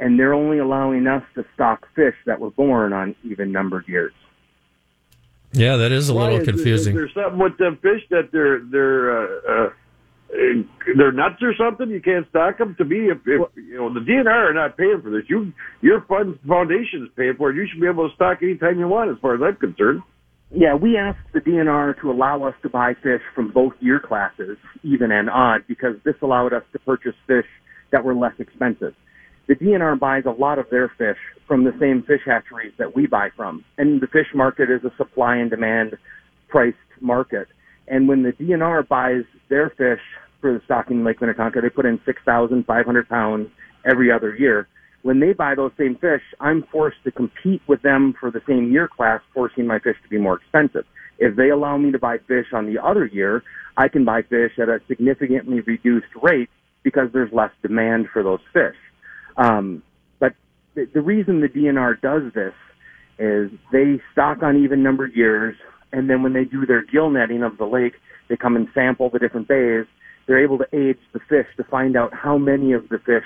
[0.00, 4.12] and they're only allowing us to stock fish that were born on even numbered years.
[5.52, 6.96] Yeah, that is a Why little is confusing.
[6.96, 10.62] Is there something with them fish that they're they're uh, uh,
[10.96, 11.90] they're nuts or something?
[11.90, 12.74] You can't stock them.
[12.78, 16.04] To me, if, if you know the DNR are not paying for this, you your
[16.08, 17.56] fund foundation is paying for it.
[17.56, 20.02] You should be able to stock anytime you want, as far as I'm concerned.
[20.52, 24.58] Yeah, we asked the DNR to allow us to buy fish from both year classes,
[24.82, 27.46] even and odd, because this allowed us to purchase fish
[27.92, 28.94] that were less expensive.
[29.46, 33.06] The DNR buys a lot of their fish from the same fish hatcheries that we
[33.06, 35.96] buy from, and the fish market is a supply and demand
[36.48, 37.46] priced market.
[37.86, 40.02] And when the DNR buys their fish
[40.40, 43.48] for the stocking Lake Minnetonka, they put in 6,500 pounds
[43.84, 44.68] every other year.
[45.02, 48.70] When they buy those same fish, I'm forced to compete with them for the same
[48.70, 50.84] year class, forcing my fish to be more expensive.
[51.18, 53.42] If they allow me to buy fish on the other year,
[53.76, 56.50] I can buy fish at a significantly reduced rate
[56.82, 58.76] because there's less demand for those fish.
[59.36, 59.82] Um,
[60.18, 60.34] but
[60.74, 62.54] the, the reason the DNR does this
[63.18, 65.56] is they stock on even numbered years,
[65.92, 67.94] and then when they do their gill netting of the lake,
[68.28, 69.86] they come and sample the different bays.
[70.30, 73.24] They're able to age the fish to find out how many of the fish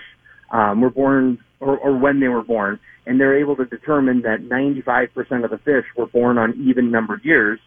[0.51, 4.49] um, were born or, or when they were born, and they're able to determine that
[4.49, 7.61] 95% of the fish were born on even numbered years,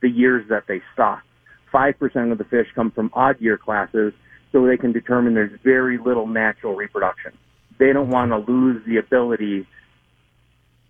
[0.00, 1.26] the years that they stocked.
[1.74, 4.14] 5% of the fish come from odd year classes,
[4.50, 7.32] so they can determine there's very little natural reproduction.
[7.78, 9.66] They don't want to lose the ability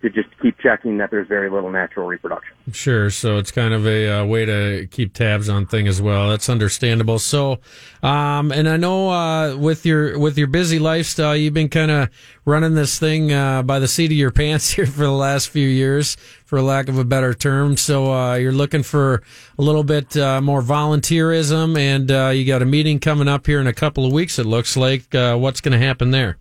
[0.03, 2.55] to just keep checking that there's very little natural reproduction.
[2.73, 3.11] Sure.
[3.11, 6.31] So it's kind of a uh, way to keep tabs on thing as well.
[6.31, 7.19] That's understandable.
[7.19, 7.59] So,
[8.03, 12.09] um, and I know uh, with your with your busy lifestyle, you've been kind of
[12.47, 15.69] running this thing uh, by the seat of your pants here for the last few
[15.69, 17.77] years, for lack of a better term.
[17.77, 19.23] So uh, you're looking for
[19.59, 23.61] a little bit uh, more volunteerism, and uh, you got a meeting coming up here
[23.61, 24.39] in a couple of weeks.
[24.39, 25.05] It looks like.
[25.13, 26.39] What's going to happen there?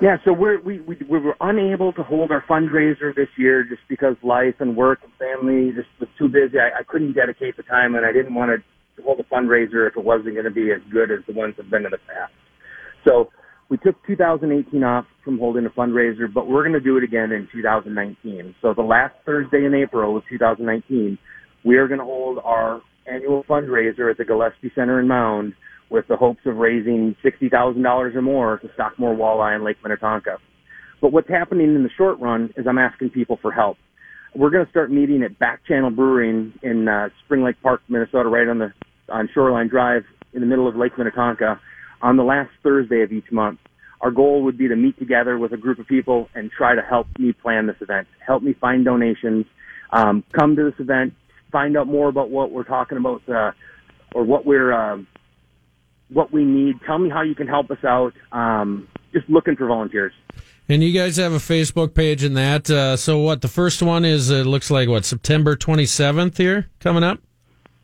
[0.00, 3.80] Yeah, so we're, we, we, we were unable to hold our fundraiser this year just
[3.88, 6.58] because life and work and family just was too busy.
[6.58, 9.96] I, I couldn't dedicate the time and I didn't want to hold a fundraiser if
[9.96, 12.32] it wasn't going to be as good as the ones have been in the past.
[13.06, 13.30] So
[13.70, 17.32] we took 2018 off from holding a fundraiser, but we're going to do it again
[17.32, 18.54] in 2019.
[18.60, 21.16] So the last Thursday in April of 2019,
[21.64, 25.54] we are going to hold our annual fundraiser at the Gillespie Center in Mound
[25.90, 30.38] with the hopes of raising $60,000 or more to stock more walleye in Lake Minnetonka.
[31.00, 33.76] But what's happening in the short run is I'm asking people for help.
[34.34, 38.28] We're going to start meeting at Back Channel Brewing in uh, Spring Lake Park, Minnesota,
[38.28, 38.72] right on the
[39.08, 40.02] on Shoreline Drive
[40.34, 41.60] in the middle of Lake Minnetonka
[42.02, 43.60] on the last Thursday of each month.
[44.00, 46.82] Our goal would be to meet together with a group of people and try to
[46.82, 49.46] help me plan this event, help me find donations,
[49.90, 51.14] um, come to this event,
[51.50, 53.52] find out more about what we're talking about uh,
[54.14, 55.06] or what we're um,
[56.08, 56.76] what we need.
[56.86, 58.12] Tell me how you can help us out.
[58.32, 60.12] Um, just looking for volunteers.
[60.68, 62.68] And you guys have a Facebook page in that.
[62.68, 63.40] Uh, so what?
[63.40, 67.20] The first one is it looks like what September 27th here coming up.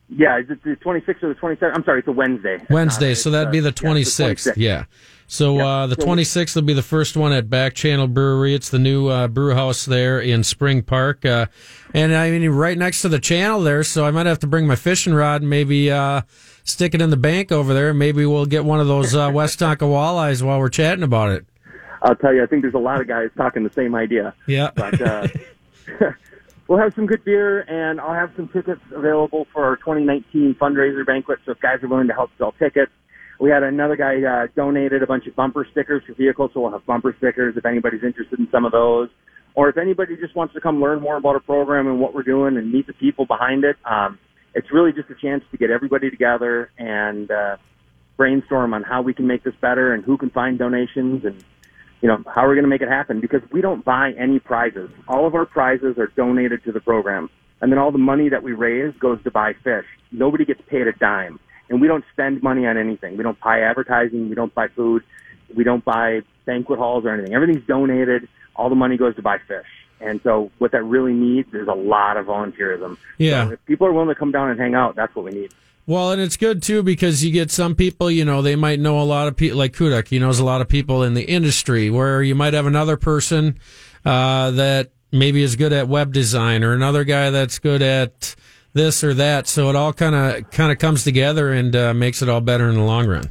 [0.09, 1.71] Yeah, is it the 26th or the 27th?
[1.75, 2.57] I'm sorry, it's a Wednesday.
[2.69, 4.53] Wednesday, Uh, so that'd be uh, the yeah, 26th.
[4.57, 4.83] Yeah.
[5.27, 5.65] So Yeah.
[5.67, 8.53] uh, the 26th will be the first one at Back Channel Brewery.
[8.53, 11.47] It's the new uh, brew house there in Spring Park, uh,
[11.93, 13.81] and I mean right next to the channel there.
[13.83, 16.21] So I might have to bring my fishing rod and maybe uh,
[16.63, 17.93] stick it in the bank over there.
[17.93, 21.45] Maybe we'll get one of those uh, West Tonka walleyes while we're chatting about it.
[22.01, 24.33] I'll tell you, I think there's a lot of guys talking the same idea.
[24.45, 24.71] Yeah.
[24.75, 25.27] But uh,
[26.67, 31.05] we'll have some good beer, and I'll have some tickets available for our 2019 fundraiser
[31.05, 31.39] banquet.
[31.45, 32.91] So if guys are willing to help sell tickets,
[33.39, 36.71] we had another guy uh, donated a bunch of bumper stickers for vehicles, so we'll
[36.71, 39.09] have bumper stickers if anybody's interested in some of those.
[39.55, 42.23] Or if anybody just wants to come learn more about our program and what we're
[42.23, 44.17] doing and meet the people behind it, um,
[44.55, 47.57] it's really just a chance to get everybody together and uh,
[48.17, 51.43] brainstorm on how we can make this better and who can find donations and
[52.01, 54.89] you know how we're going to make it happen because we don't buy any prizes.
[55.07, 57.29] All of our prizes are donated to the program,
[57.61, 59.85] and then all the money that we raise goes to buy fish.
[60.11, 61.39] Nobody gets paid a dime,
[61.69, 63.15] and we don't spend money on anything.
[63.15, 64.27] We don't buy advertising.
[64.27, 65.03] We don't buy food.
[65.55, 67.33] We don't buy banquet halls or anything.
[67.33, 68.27] Everything's donated.
[68.57, 69.65] All the money goes to buy fish.
[70.03, 72.97] And so what that really needs is a lot of volunteerism.
[73.17, 73.47] Yeah.
[73.47, 75.53] So if people are willing to come down and hang out, that's what we need.
[75.85, 79.01] Well, and it's good too because you get some people, you know, they might know
[79.01, 81.89] a lot of people, like Kuduk, he knows a lot of people in the industry,
[81.89, 83.59] where you might have another person
[84.05, 88.35] uh, that maybe is good at web design or another guy that's good at
[88.71, 89.47] this or that.
[89.47, 92.69] So it all kind of kind of comes together and uh, makes it all better
[92.69, 93.29] in the long run.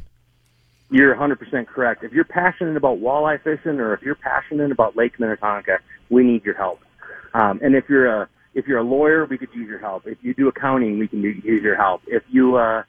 [0.91, 2.03] You're 100% correct.
[2.03, 5.79] If you're passionate about walleye fishing or if you're passionate about Lake Minnetonka,
[6.09, 6.79] we need your help.
[7.33, 10.05] Um, and if you're a if you're a lawyer, we could use your help.
[10.05, 12.01] If you do accounting, we can use your help.
[12.05, 12.83] If you, uh,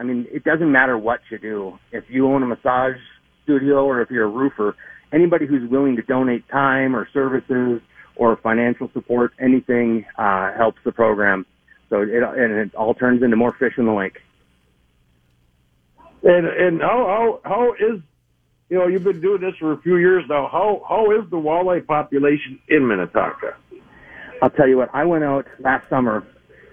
[0.00, 1.78] I mean, it doesn't matter what you do.
[1.92, 2.96] If you own a massage
[3.44, 4.74] studio or if you're a roofer,
[5.12, 7.82] anybody who's willing to donate time or services
[8.16, 11.44] or financial support, anything uh, helps the program.
[11.90, 14.16] So it and it all turns into more fish in the lake.
[16.22, 18.00] And and how how how is
[18.72, 20.48] you know you've been doing this for a few years now.
[20.50, 23.54] How how is the walleye population in Minnetonka?
[24.40, 24.88] I'll tell you what.
[24.94, 26.26] I went out last summer.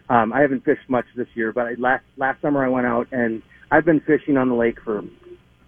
[0.08, 3.10] Um, I haven't fished much this year, but I, last last summer I went out
[3.12, 5.04] and I've been fishing on the lake for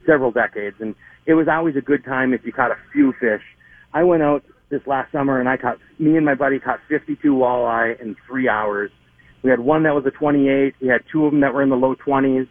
[0.05, 3.43] several decades, and it was always a good time if you caught a few fish.
[3.93, 7.35] I went out this last summer and I caught me and my buddy caught 52
[7.35, 8.89] walleye in three hours.
[9.43, 10.75] We had one that was a 28.
[10.79, 12.47] We had two of them that were in the low 20s.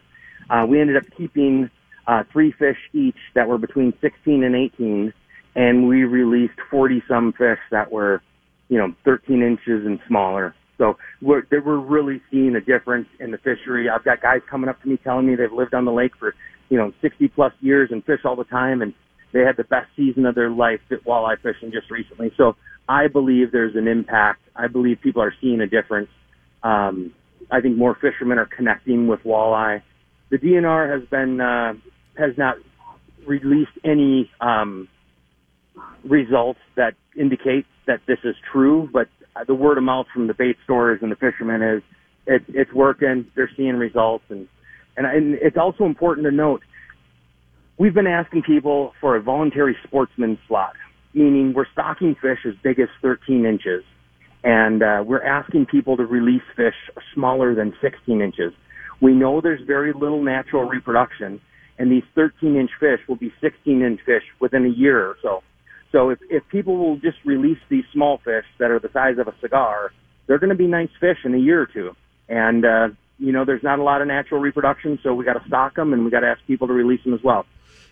[0.51, 1.71] Uh, we ended up keeping
[2.07, 5.13] uh, three fish each that were between 16 and 18,
[5.55, 8.21] and we released 40 some fish that were,
[8.69, 10.55] you know, 13 inches and smaller.
[10.77, 13.87] So we're, they we're really seeing a difference in the fishery.
[13.89, 16.33] I've got guys coming up to me telling me they've lived on the lake for,
[16.69, 18.93] you know, 60 plus years and fish all the time, and
[19.31, 22.31] they had the best season of their life at walleye fishing just recently.
[22.35, 22.55] So
[22.89, 24.41] I believe there's an impact.
[24.55, 26.09] I believe people are seeing a difference.
[26.63, 27.13] Um,
[27.51, 29.83] I think more fishermen are connecting with walleye
[30.31, 31.73] the DNR has been uh,
[32.17, 32.55] has not
[33.27, 34.87] released any um,
[36.03, 39.07] results that indicate that this is true, but
[39.45, 41.83] the word of mouth from the bait stores and the fishermen is
[42.25, 43.27] it, it's working.
[43.35, 44.47] They're seeing results, and,
[44.97, 46.61] and and it's also important to note
[47.77, 50.75] we've been asking people for a voluntary sportsman slot,
[51.13, 53.83] meaning we're stocking fish as big as 13 inches,
[54.43, 56.75] and uh, we're asking people to release fish
[57.13, 58.53] smaller than 16 inches.
[59.01, 61.41] We know there's very little natural reproduction,
[61.77, 65.43] and these 13 inch fish will be 16 inch fish within a year or so.
[65.91, 69.27] So if, if people will just release these small fish that are the size of
[69.27, 69.91] a cigar,
[70.27, 71.95] they're going to be nice fish in a year or two.
[72.29, 75.45] And, uh, you know, there's not a lot of natural reproduction, so we got to
[75.47, 77.45] stock them and we got to ask people to release them as well.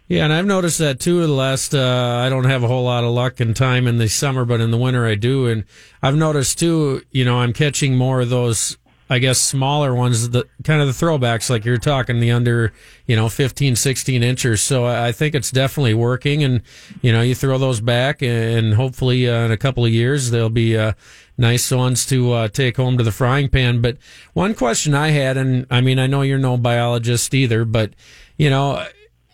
[0.10, 1.22] Yeah, and I've noticed that too.
[1.22, 4.10] The last, uh, I don't have a whole lot of luck and time in the
[4.10, 5.46] summer, but in the winter I do.
[5.46, 5.66] And
[6.02, 8.79] I've noticed too, you know, I'm catching more of those
[9.10, 12.72] I guess smaller ones, the kind of the throwbacks, like you're talking, the under,
[13.08, 14.62] you know, 15, 16 inches.
[14.62, 16.44] So I think it's definitely working.
[16.44, 16.62] And,
[17.02, 20.50] you know, you throw those back and hopefully uh, in a couple of years, they'll
[20.50, 20.94] be, uh,
[21.40, 23.82] nice ones to uh, take home to the frying pan.
[23.82, 23.98] But
[24.34, 27.94] one question I had, and I mean, I know you're no biologist either, but,
[28.38, 28.86] you know,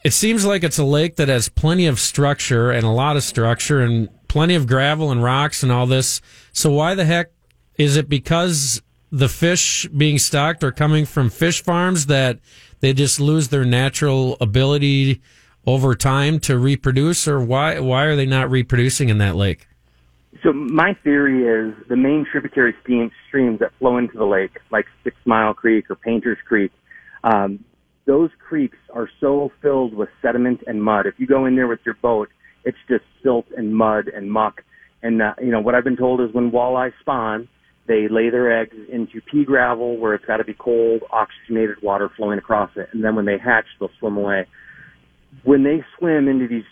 [0.03, 3.23] it seems like it's a lake that has plenty of structure and a lot of
[3.23, 6.21] structure and plenty of gravel and rocks and all this.
[6.53, 7.31] So why the heck
[7.77, 12.39] is it because the fish being stocked are coming from fish farms that
[12.79, 15.21] they just lose their natural ability
[15.65, 19.67] over time to reproduce, or why why are they not reproducing in that lake?
[20.43, 25.15] So my theory is the main tributary streams that flow into the lake, like Six
[25.25, 26.71] Mile Creek or Painters Creek,
[27.23, 27.65] um,
[28.05, 31.07] those creeks are so filled with sediment and mud.
[31.07, 32.29] If you go in there with your boat,
[32.63, 34.63] it's just silt and mud and muck.
[35.01, 37.47] And uh, you know what I've been told is when walleye spawn,
[37.87, 42.09] they lay their eggs into pea gravel where it's got to be cold, oxygenated water
[42.15, 42.89] flowing across it.
[42.93, 44.47] And then when they hatch, they'll swim away.
[45.43, 46.63] When they swim into these,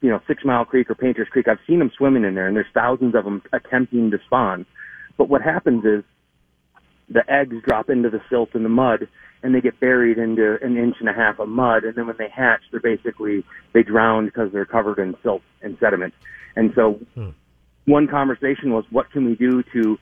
[0.00, 2.56] you know, Six Mile Creek or Painters Creek, I've seen them swimming in there and
[2.56, 4.64] there's thousands of them attempting to spawn.
[5.18, 6.04] But what happens is
[7.08, 9.08] the eggs drop into the silt in the mud
[9.42, 11.84] and they get buried into an inch and a half of mud.
[11.84, 13.44] And then when they hatch, they're basically,
[13.74, 16.14] they drown because they're covered in silt and sediment.
[16.56, 17.30] And so Hmm.
[17.84, 19.98] one conversation was, what can we do to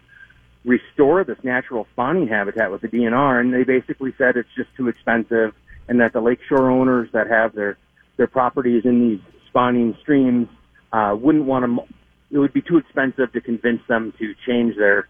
[0.65, 3.41] restore this natural spawning habitat with the DNR?
[3.41, 5.55] And they basically said it's just too expensive
[5.89, 7.77] and that the lakeshore owners that have their,
[8.17, 10.49] their properties in these spawning streams,
[10.93, 11.95] uh, wouldn't want to,
[12.31, 15.09] it would be too expensive to convince them to change their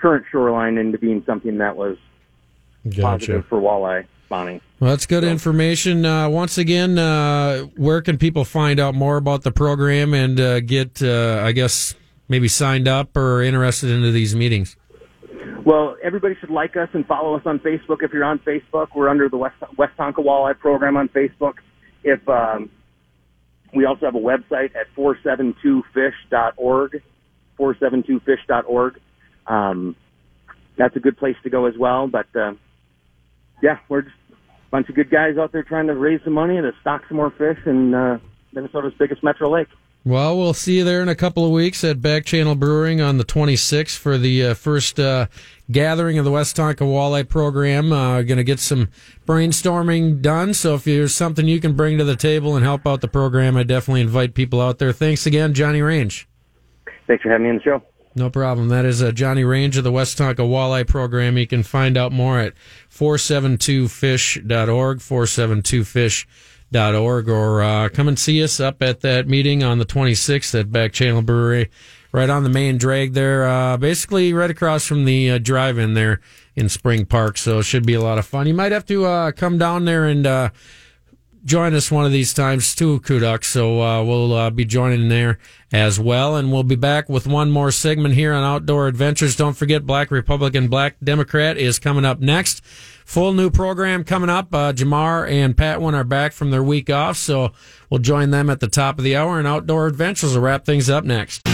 [0.00, 1.96] current shoreline into being something that was
[2.84, 3.02] Gotcha.
[3.02, 4.60] positive for walleye spawning.
[4.80, 6.04] Well, that's good information.
[6.04, 10.60] Uh, once again, uh, where can people find out more about the program and uh,
[10.60, 11.94] get, uh, I guess,
[12.28, 14.76] maybe signed up or interested into these meetings?
[15.64, 18.02] Well, everybody should like us and follow us on Facebook.
[18.02, 21.54] If you're on Facebook, we're under the West, West Tonka Walleye Program on Facebook.
[22.04, 22.70] If um,
[23.74, 27.02] we also have a website at 472fish.org,
[27.58, 29.00] 472fish.org.
[29.46, 29.96] Um,
[30.76, 32.06] that's a good place to go as well.
[32.06, 32.54] But uh,
[33.62, 36.56] yeah, we're just a bunch of good guys out there trying to raise some money
[36.56, 38.18] to stock some more fish in uh,
[38.52, 39.68] Minnesota's biggest metro lake.
[40.04, 43.18] Well, we'll see you there in a couple of weeks at Back Channel Brewing on
[43.18, 45.26] the 26th for the uh, first uh,
[45.70, 47.92] gathering of the West Tonka Walleye Program.
[47.92, 48.88] Uh, Going to get some
[49.26, 50.54] brainstorming done.
[50.54, 53.56] So if there's something you can bring to the table and help out the program,
[53.56, 54.92] I definitely invite people out there.
[54.92, 56.26] Thanks again, Johnny Range.
[57.06, 57.82] Thanks for having me on the show.
[58.14, 58.68] No problem.
[58.68, 61.36] That is uh, Johnny Range of the West Tonka Walleye Program.
[61.36, 62.54] You can find out more at
[62.90, 66.26] 472fish.org, 472fish.org,
[66.74, 70.92] or uh, come and see us up at that meeting on the 26th at Back
[70.92, 71.70] Channel Brewery,
[72.12, 76.20] right on the main drag there, uh, basically right across from the uh, drive-in there
[76.56, 77.38] in Spring Park.
[77.38, 78.46] So it should be a lot of fun.
[78.46, 80.50] You might have to uh, come down there and uh,
[81.44, 83.44] join us one of these times too, Kuduk.
[83.44, 85.38] So uh, we'll uh, be joining there
[85.72, 89.36] as well, and we'll be back with one more segment here on Outdoor Adventures.
[89.36, 92.62] Don't forget, Black Republican, Black Democrat is coming up next.
[93.08, 94.54] Full new program coming up.
[94.54, 97.52] Uh, Jamar and Patwin are back from their week off, so
[97.88, 99.38] we'll join them at the top of the hour.
[99.38, 101.47] And Outdoor Adventures will wrap things up next.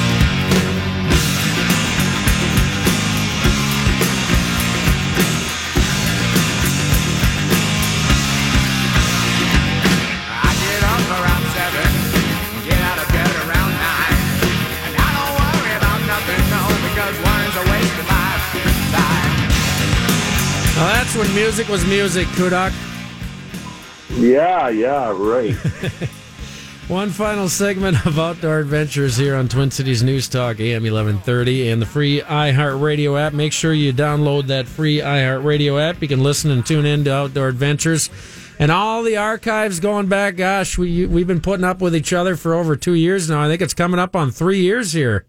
[20.77, 22.73] Now that's when music was music, Kuduk.
[24.19, 25.55] Yeah, yeah, right.
[26.89, 31.81] One final segment of Outdoor Adventures here on Twin Cities News Talk, AM 1130, and
[31.81, 33.33] the free iHeartRadio app.
[33.33, 36.03] Make sure you download that free iHeartRadio app.
[36.03, 38.11] You can listen and tune in to Outdoor Adventures.
[38.59, 42.37] And all the archives going back, gosh, we, we've been putting up with each other
[42.37, 43.43] for over two years now.
[43.43, 45.25] I think it's coming up on three years here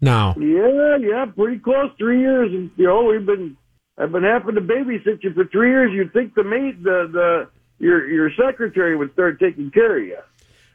[0.00, 0.34] now.
[0.38, 1.90] yeah, yeah, pretty close.
[1.98, 2.52] Three years.
[2.52, 3.56] And, you know, we've been.
[4.00, 5.92] I've been having to babysit you for three years.
[5.92, 7.48] You'd think the maid, the the
[7.78, 10.18] your your secretary would start taking care of you.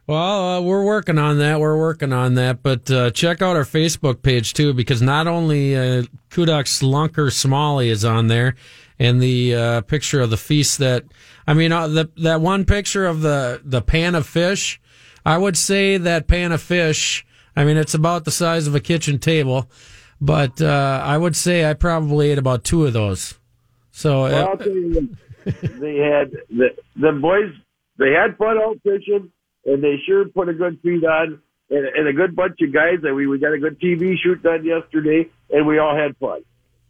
[0.07, 1.59] Well, uh, we're working on that.
[1.59, 2.61] We're working on that.
[2.61, 7.87] But uh, check out our Facebook page too, because not only uh, Kuduk's Lunker Smallie
[7.87, 8.53] is on there,
[8.99, 11.05] and the uh, picture of the feast that
[11.47, 14.79] I mean, uh, the, that one picture of the the pan of fish.
[15.25, 17.25] I would say that pan of fish.
[17.55, 19.67] I mean, it's about the size of a kitchen table,
[20.25, 23.35] but uh, I would say I probably ate about two of those.
[23.91, 25.15] So Well, uh, you,
[25.45, 27.53] they had the the boys.
[27.97, 29.31] They had fun out fishing,
[29.65, 32.99] and they sure put a good feed on, and, and a good bunch of guys.
[33.03, 36.41] And we we got a good TV shoot done yesterday, and we all had fun.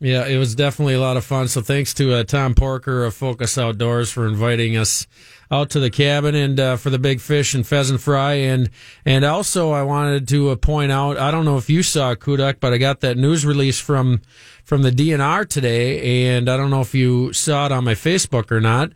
[0.05, 1.47] Yeah, it was definitely a lot of fun.
[1.47, 5.07] So thanks to uh, Tom Parker of Focus Outdoors for inviting us
[5.49, 8.33] out to the cabin and uh, for the big fish and pheasant fry.
[8.33, 8.69] And
[9.03, 12.59] and also I wanted to uh, point out I don't know if you saw Kuduk,
[12.59, 14.21] but I got that news release from
[14.63, 18.51] from the DNR today, and I don't know if you saw it on my Facebook
[18.51, 18.91] or not,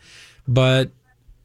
[0.47, 0.91] but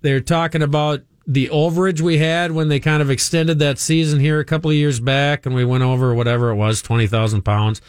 [0.03, 4.41] they're talking about the overage we had when they kind of extended that season here
[4.41, 7.81] a couple of years back and we went over whatever it was, 20,000 pounds.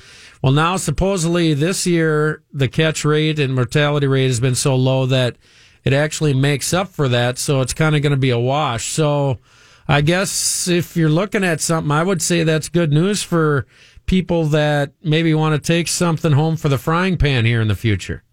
[0.45, 5.07] Well, now supposedly this year, the catch rate and mortality rate has been so low
[5.07, 5.37] that
[5.83, 7.39] it actually makes up for that.
[7.39, 8.85] So it's kind of going to be a wash.
[8.89, 9.39] So
[9.87, 13.65] I guess if you're looking at something, I would say that's good news for
[14.05, 17.75] people that maybe want to take something home for the frying pan here in the
[17.75, 18.23] future.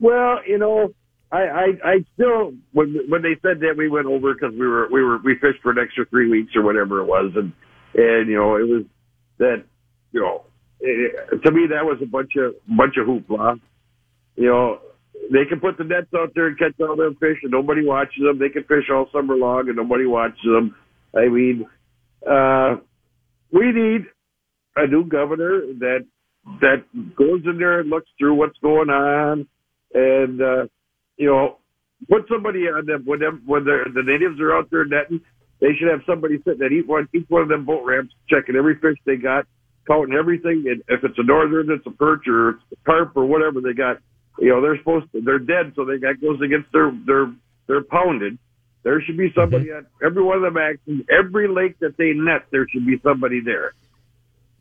[0.00, 0.92] Well, you know,
[1.30, 4.86] I I, I still when when they said that we went over because we were
[4.92, 7.54] we were we fished for an extra three weeks or whatever it was, and
[7.94, 8.84] and you know it was
[9.38, 9.64] that
[10.12, 10.44] you know
[10.82, 13.60] it, to me that was a bunch of bunch of hoopla.
[14.36, 14.78] You know,
[15.30, 18.22] they can put the nets out there and catch all them fish, and nobody watches
[18.22, 18.38] them.
[18.38, 20.74] They can fish all summer long, and nobody watches them.
[21.14, 21.66] I mean,
[22.28, 22.76] uh,
[23.52, 24.06] we need
[24.76, 26.06] a new governor that
[26.60, 26.84] that
[27.16, 29.46] goes in there and looks through what's going on,
[29.94, 30.66] and uh,
[31.16, 31.58] you know,
[32.10, 35.20] put somebody on them when them when the the natives are out there netting.
[35.60, 38.56] They should have somebody sitting at each one each one of them boat ramps, checking
[38.56, 39.46] every fish they got,
[39.86, 40.64] counting everything.
[40.66, 43.72] And if it's a northern, it's a perch or it's a carp or whatever they
[43.72, 43.98] got.
[44.38, 45.20] You know, they're supposed to.
[45.20, 47.32] They're dead, so they that goes against their their
[47.66, 48.38] their pounded.
[48.82, 49.86] There should be somebody mm-hmm.
[49.86, 51.04] at every one of them actions.
[51.10, 53.74] Every lake that they net, there should be somebody there.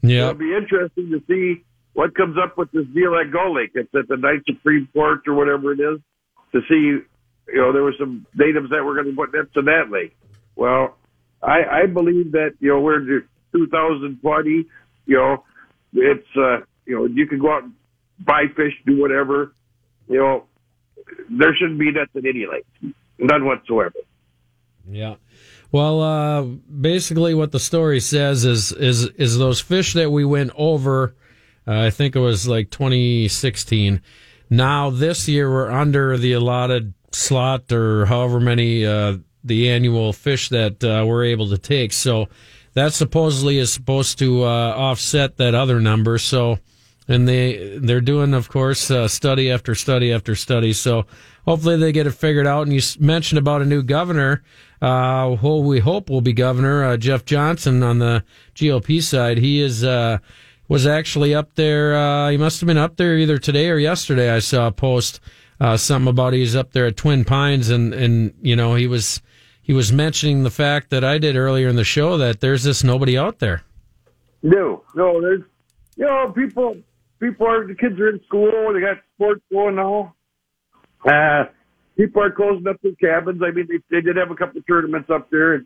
[0.02, 0.30] Yeah.
[0.30, 1.64] It'll be interesting to see
[1.94, 3.72] what comes up with this deal at Gull Lake.
[3.76, 6.00] It's at the Ninth Supreme Court or whatever it is
[6.54, 7.06] to see,
[7.48, 10.16] you know, there were some natives that were going to put nets in that lake.
[10.56, 10.98] Well,
[11.42, 14.66] I, I believe that, you know, we're in 2020,
[15.06, 15.44] you know,
[15.94, 17.74] it's, uh, you know, you can go out and
[18.20, 19.54] buy fish, do whatever,
[20.08, 20.46] you know,
[21.30, 22.94] there shouldn't be nets in any lake.
[23.18, 23.96] None whatsoever.
[24.90, 25.16] Yeah.
[25.72, 30.52] Well, uh, basically, what the story says is is is those fish that we went
[30.56, 31.16] over.
[31.66, 34.02] Uh, I think it was like 2016.
[34.50, 40.50] Now this year we're under the allotted slot or however many uh, the annual fish
[40.50, 41.94] that uh, we're able to take.
[41.94, 42.28] So
[42.74, 46.18] that supposedly is supposed to uh, offset that other number.
[46.18, 46.60] So
[47.08, 50.74] and they they're doing, of course, uh, study after study after study.
[50.74, 51.06] So
[51.46, 52.68] hopefully they get it figured out.
[52.68, 54.44] And you mentioned about a new governor,
[54.82, 58.24] uh, who we hope will be governor uh, Jeff Johnson on the
[58.56, 59.40] GOP side.
[59.40, 60.20] He is uh,
[60.68, 61.96] was actually up there.
[61.96, 64.32] Uh, he must have been up there either today or yesterday.
[64.32, 65.20] I saw a post
[65.76, 69.22] something about he's up there at Twin Pines, and and you know he was
[69.62, 72.84] he was mentioning the fact that I did earlier in the show that there's just
[72.84, 73.64] nobody out there.
[74.42, 75.44] No, no, there's,
[75.96, 76.78] you know, people,
[77.20, 80.16] people are, the kids are in school, they got sports going now.
[81.06, 81.46] Uh,
[81.96, 83.42] people are closing up their cabins.
[83.44, 85.54] I mean, they, they did have a couple of tournaments up there.
[85.54, 85.66] And,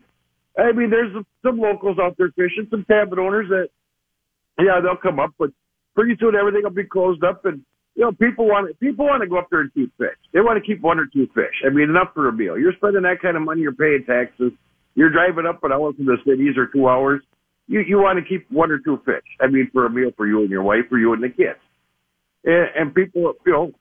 [0.58, 3.68] I mean, there's some, some locals out there fishing, some cabin owners that,
[4.58, 5.50] yeah, they'll come up, but
[5.94, 7.62] pretty soon everything will be closed up and,
[7.96, 10.20] you know, people want people want to go up there and keep fish.
[10.32, 11.64] They want to keep one or two fish.
[11.64, 12.58] I mean, enough for a meal.
[12.58, 13.62] You're spending that kind of money.
[13.62, 14.52] You're paying taxes.
[14.94, 17.22] You're driving up an hour from the cities or two hours.
[17.66, 19.24] You you want to keep one or two fish.
[19.40, 21.58] I mean, for a meal for you and your wife, for you and the kids.
[22.44, 23.72] And, and people, you know,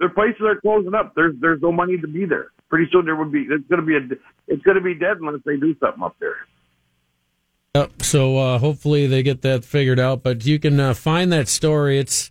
[0.00, 1.12] their places are closing up.
[1.14, 2.48] There's there's no money to be there.
[2.70, 3.46] Pretty soon there would be.
[3.50, 4.18] It's going to be a.
[4.48, 6.36] It's going to be dead unless they do something up there.
[7.74, 8.02] Yep.
[8.02, 10.22] So uh, hopefully they get that figured out.
[10.22, 11.98] But you can uh, find that story.
[11.98, 12.30] It's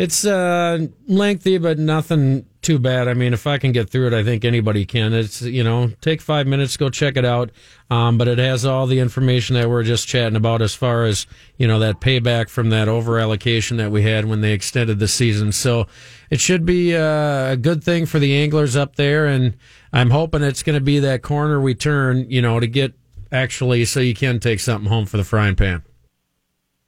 [0.00, 3.06] it's uh, lengthy, but nothing too bad.
[3.06, 5.12] I mean, if I can get through it, I think anybody can.
[5.12, 7.50] It's you know, take five minutes, go check it out.
[7.90, 11.26] Um, but it has all the information that we're just chatting about as far as
[11.58, 15.08] you know that payback from that over allocation that we had when they extended the
[15.08, 15.52] season.
[15.52, 15.86] So
[16.30, 19.54] it should be uh, a good thing for the anglers up there, and
[19.92, 22.94] I'm hoping it's going to be that corner we turn, you know, to get
[23.30, 25.82] actually so you can take something home for the frying pan.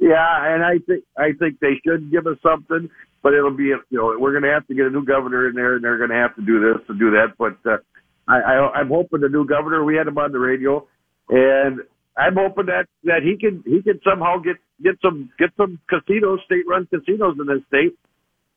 [0.03, 2.91] Yeah, and I think I think they should give us something,
[3.23, 5.55] but it'll be you know we're going to have to get a new governor in
[5.55, 7.39] there, and they're going to have to do this and do that.
[7.39, 7.79] But uh,
[8.27, 9.85] I, I I'm hoping the new governor.
[9.85, 10.89] We had him on the radio,
[11.29, 11.83] and
[12.19, 16.41] I'm hoping that that he can he can somehow get get some get some casinos,
[16.47, 17.95] state run casinos in this state,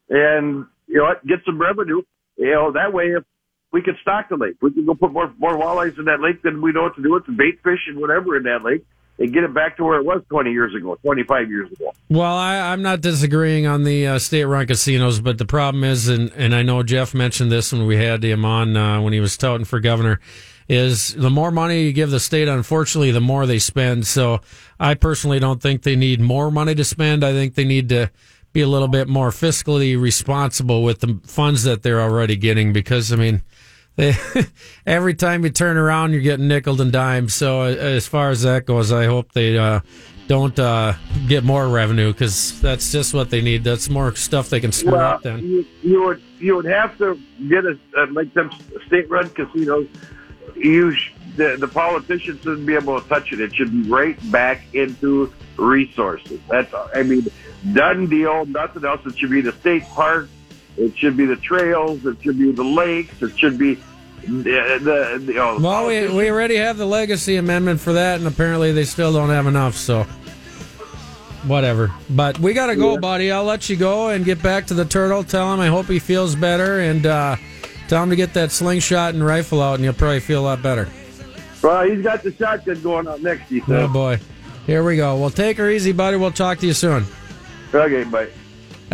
[0.09, 2.01] and you know get some revenue.
[2.37, 3.23] You know that way if
[3.71, 6.41] we could stock the lake, we can go put more more walleyes in that lake
[6.41, 8.83] than we know what to do with, and bait fish and whatever in that lake
[9.17, 11.93] and get it back to where it was 20 years ago, 25 years ago.
[12.09, 16.31] Well, I, I'm not disagreeing on the uh, state-run casinos, but the problem is, and,
[16.33, 19.37] and I know Jeff mentioned this when we had him on uh, when he was
[19.37, 20.19] touting for governor,
[20.67, 24.07] is the more money you give the state, unfortunately, the more they spend.
[24.07, 24.41] So
[24.79, 27.23] I personally don't think they need more money to spend.
[27.23, 28.11] I think they need to
[28.51, 33.13] be a little bit more fiscally responsible with the funds that they're already getting because,
[33.13, 33.43] I mean,
[33.95, 34.13] they,
[34.85, 37.31] every time you turn around, you're getting nickel and dimed.
[37.31, 39.81] So uh, as far as that goes, I hope they uh,
[40.27, 40.93] don't uh,
[41.27, 43.63] get more revenue because that's just what they need.
[43.63, 45.23] That's more stuff they can screw Well, up.
[45.23, 48.51] Then you, you would you would have to get a uh, like them
[48.87, 49.87] state-run casinos.
[50.55, 53.39] You sh- the the politicians shouldn't be able to touch it.
[53.39, 56.39] It should be right back into resources.
[56.49, 56.73] That's.
[56.93, 57.27] I mean,
[57.73, 58.45] done deal.
[58.45, 59.01] Nothing else.
[59.05, 60.29] It should be the state park.
[60.77, 62.05] It should be the trails.
[62.05, 63.21] It should be the lakes.
[63.21, 63.75] It should be
[64.21, 68.71] the the, the well, we we already have the legacy amendment for that, and apparently
[68.71, 69.75] they still don't have enough.
[69.75, 70.05] So
[71.47, 71.91] whatever.
[72.09, 73.31] But we got to go, buddy.
[73.31, 75.23] I'll let you go and get back to the turtle.
[75.23, 77.35] Tell him I hope he feels better, and uh,
[77.87, 80.61] tell him to get that slingshot and rifle out, and you'll probably feel a lot
[80.61, 80.89] better.
[81.61, 83.49] Well, he's got the shotgun going up next.
[83.49, 84.19] He Oh boy.
[84.65, 85.17] Here we go.
[85.17, 86.17] Well, take her easy, buddy.
[86.17, 87.05] We'll talk to you soon.
[87.73, 88.29] Okay, bye.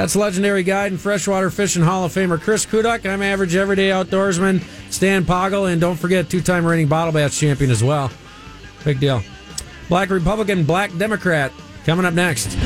[0.02, 3.08] That's legendary guide and freshwater fishing Hall of Famer Chris Kuduk.
[3.08, 7.84] I'm average everyday outdoorsman Stan Poggle, and don't forget two-time reigning bottle bass champion as
[7.84, 8.10] well.
[8.84, 9.22] Big deal.
[9.89, 11.52] Black Republican, Black Democrat
[11.86, 12.58] coming up next.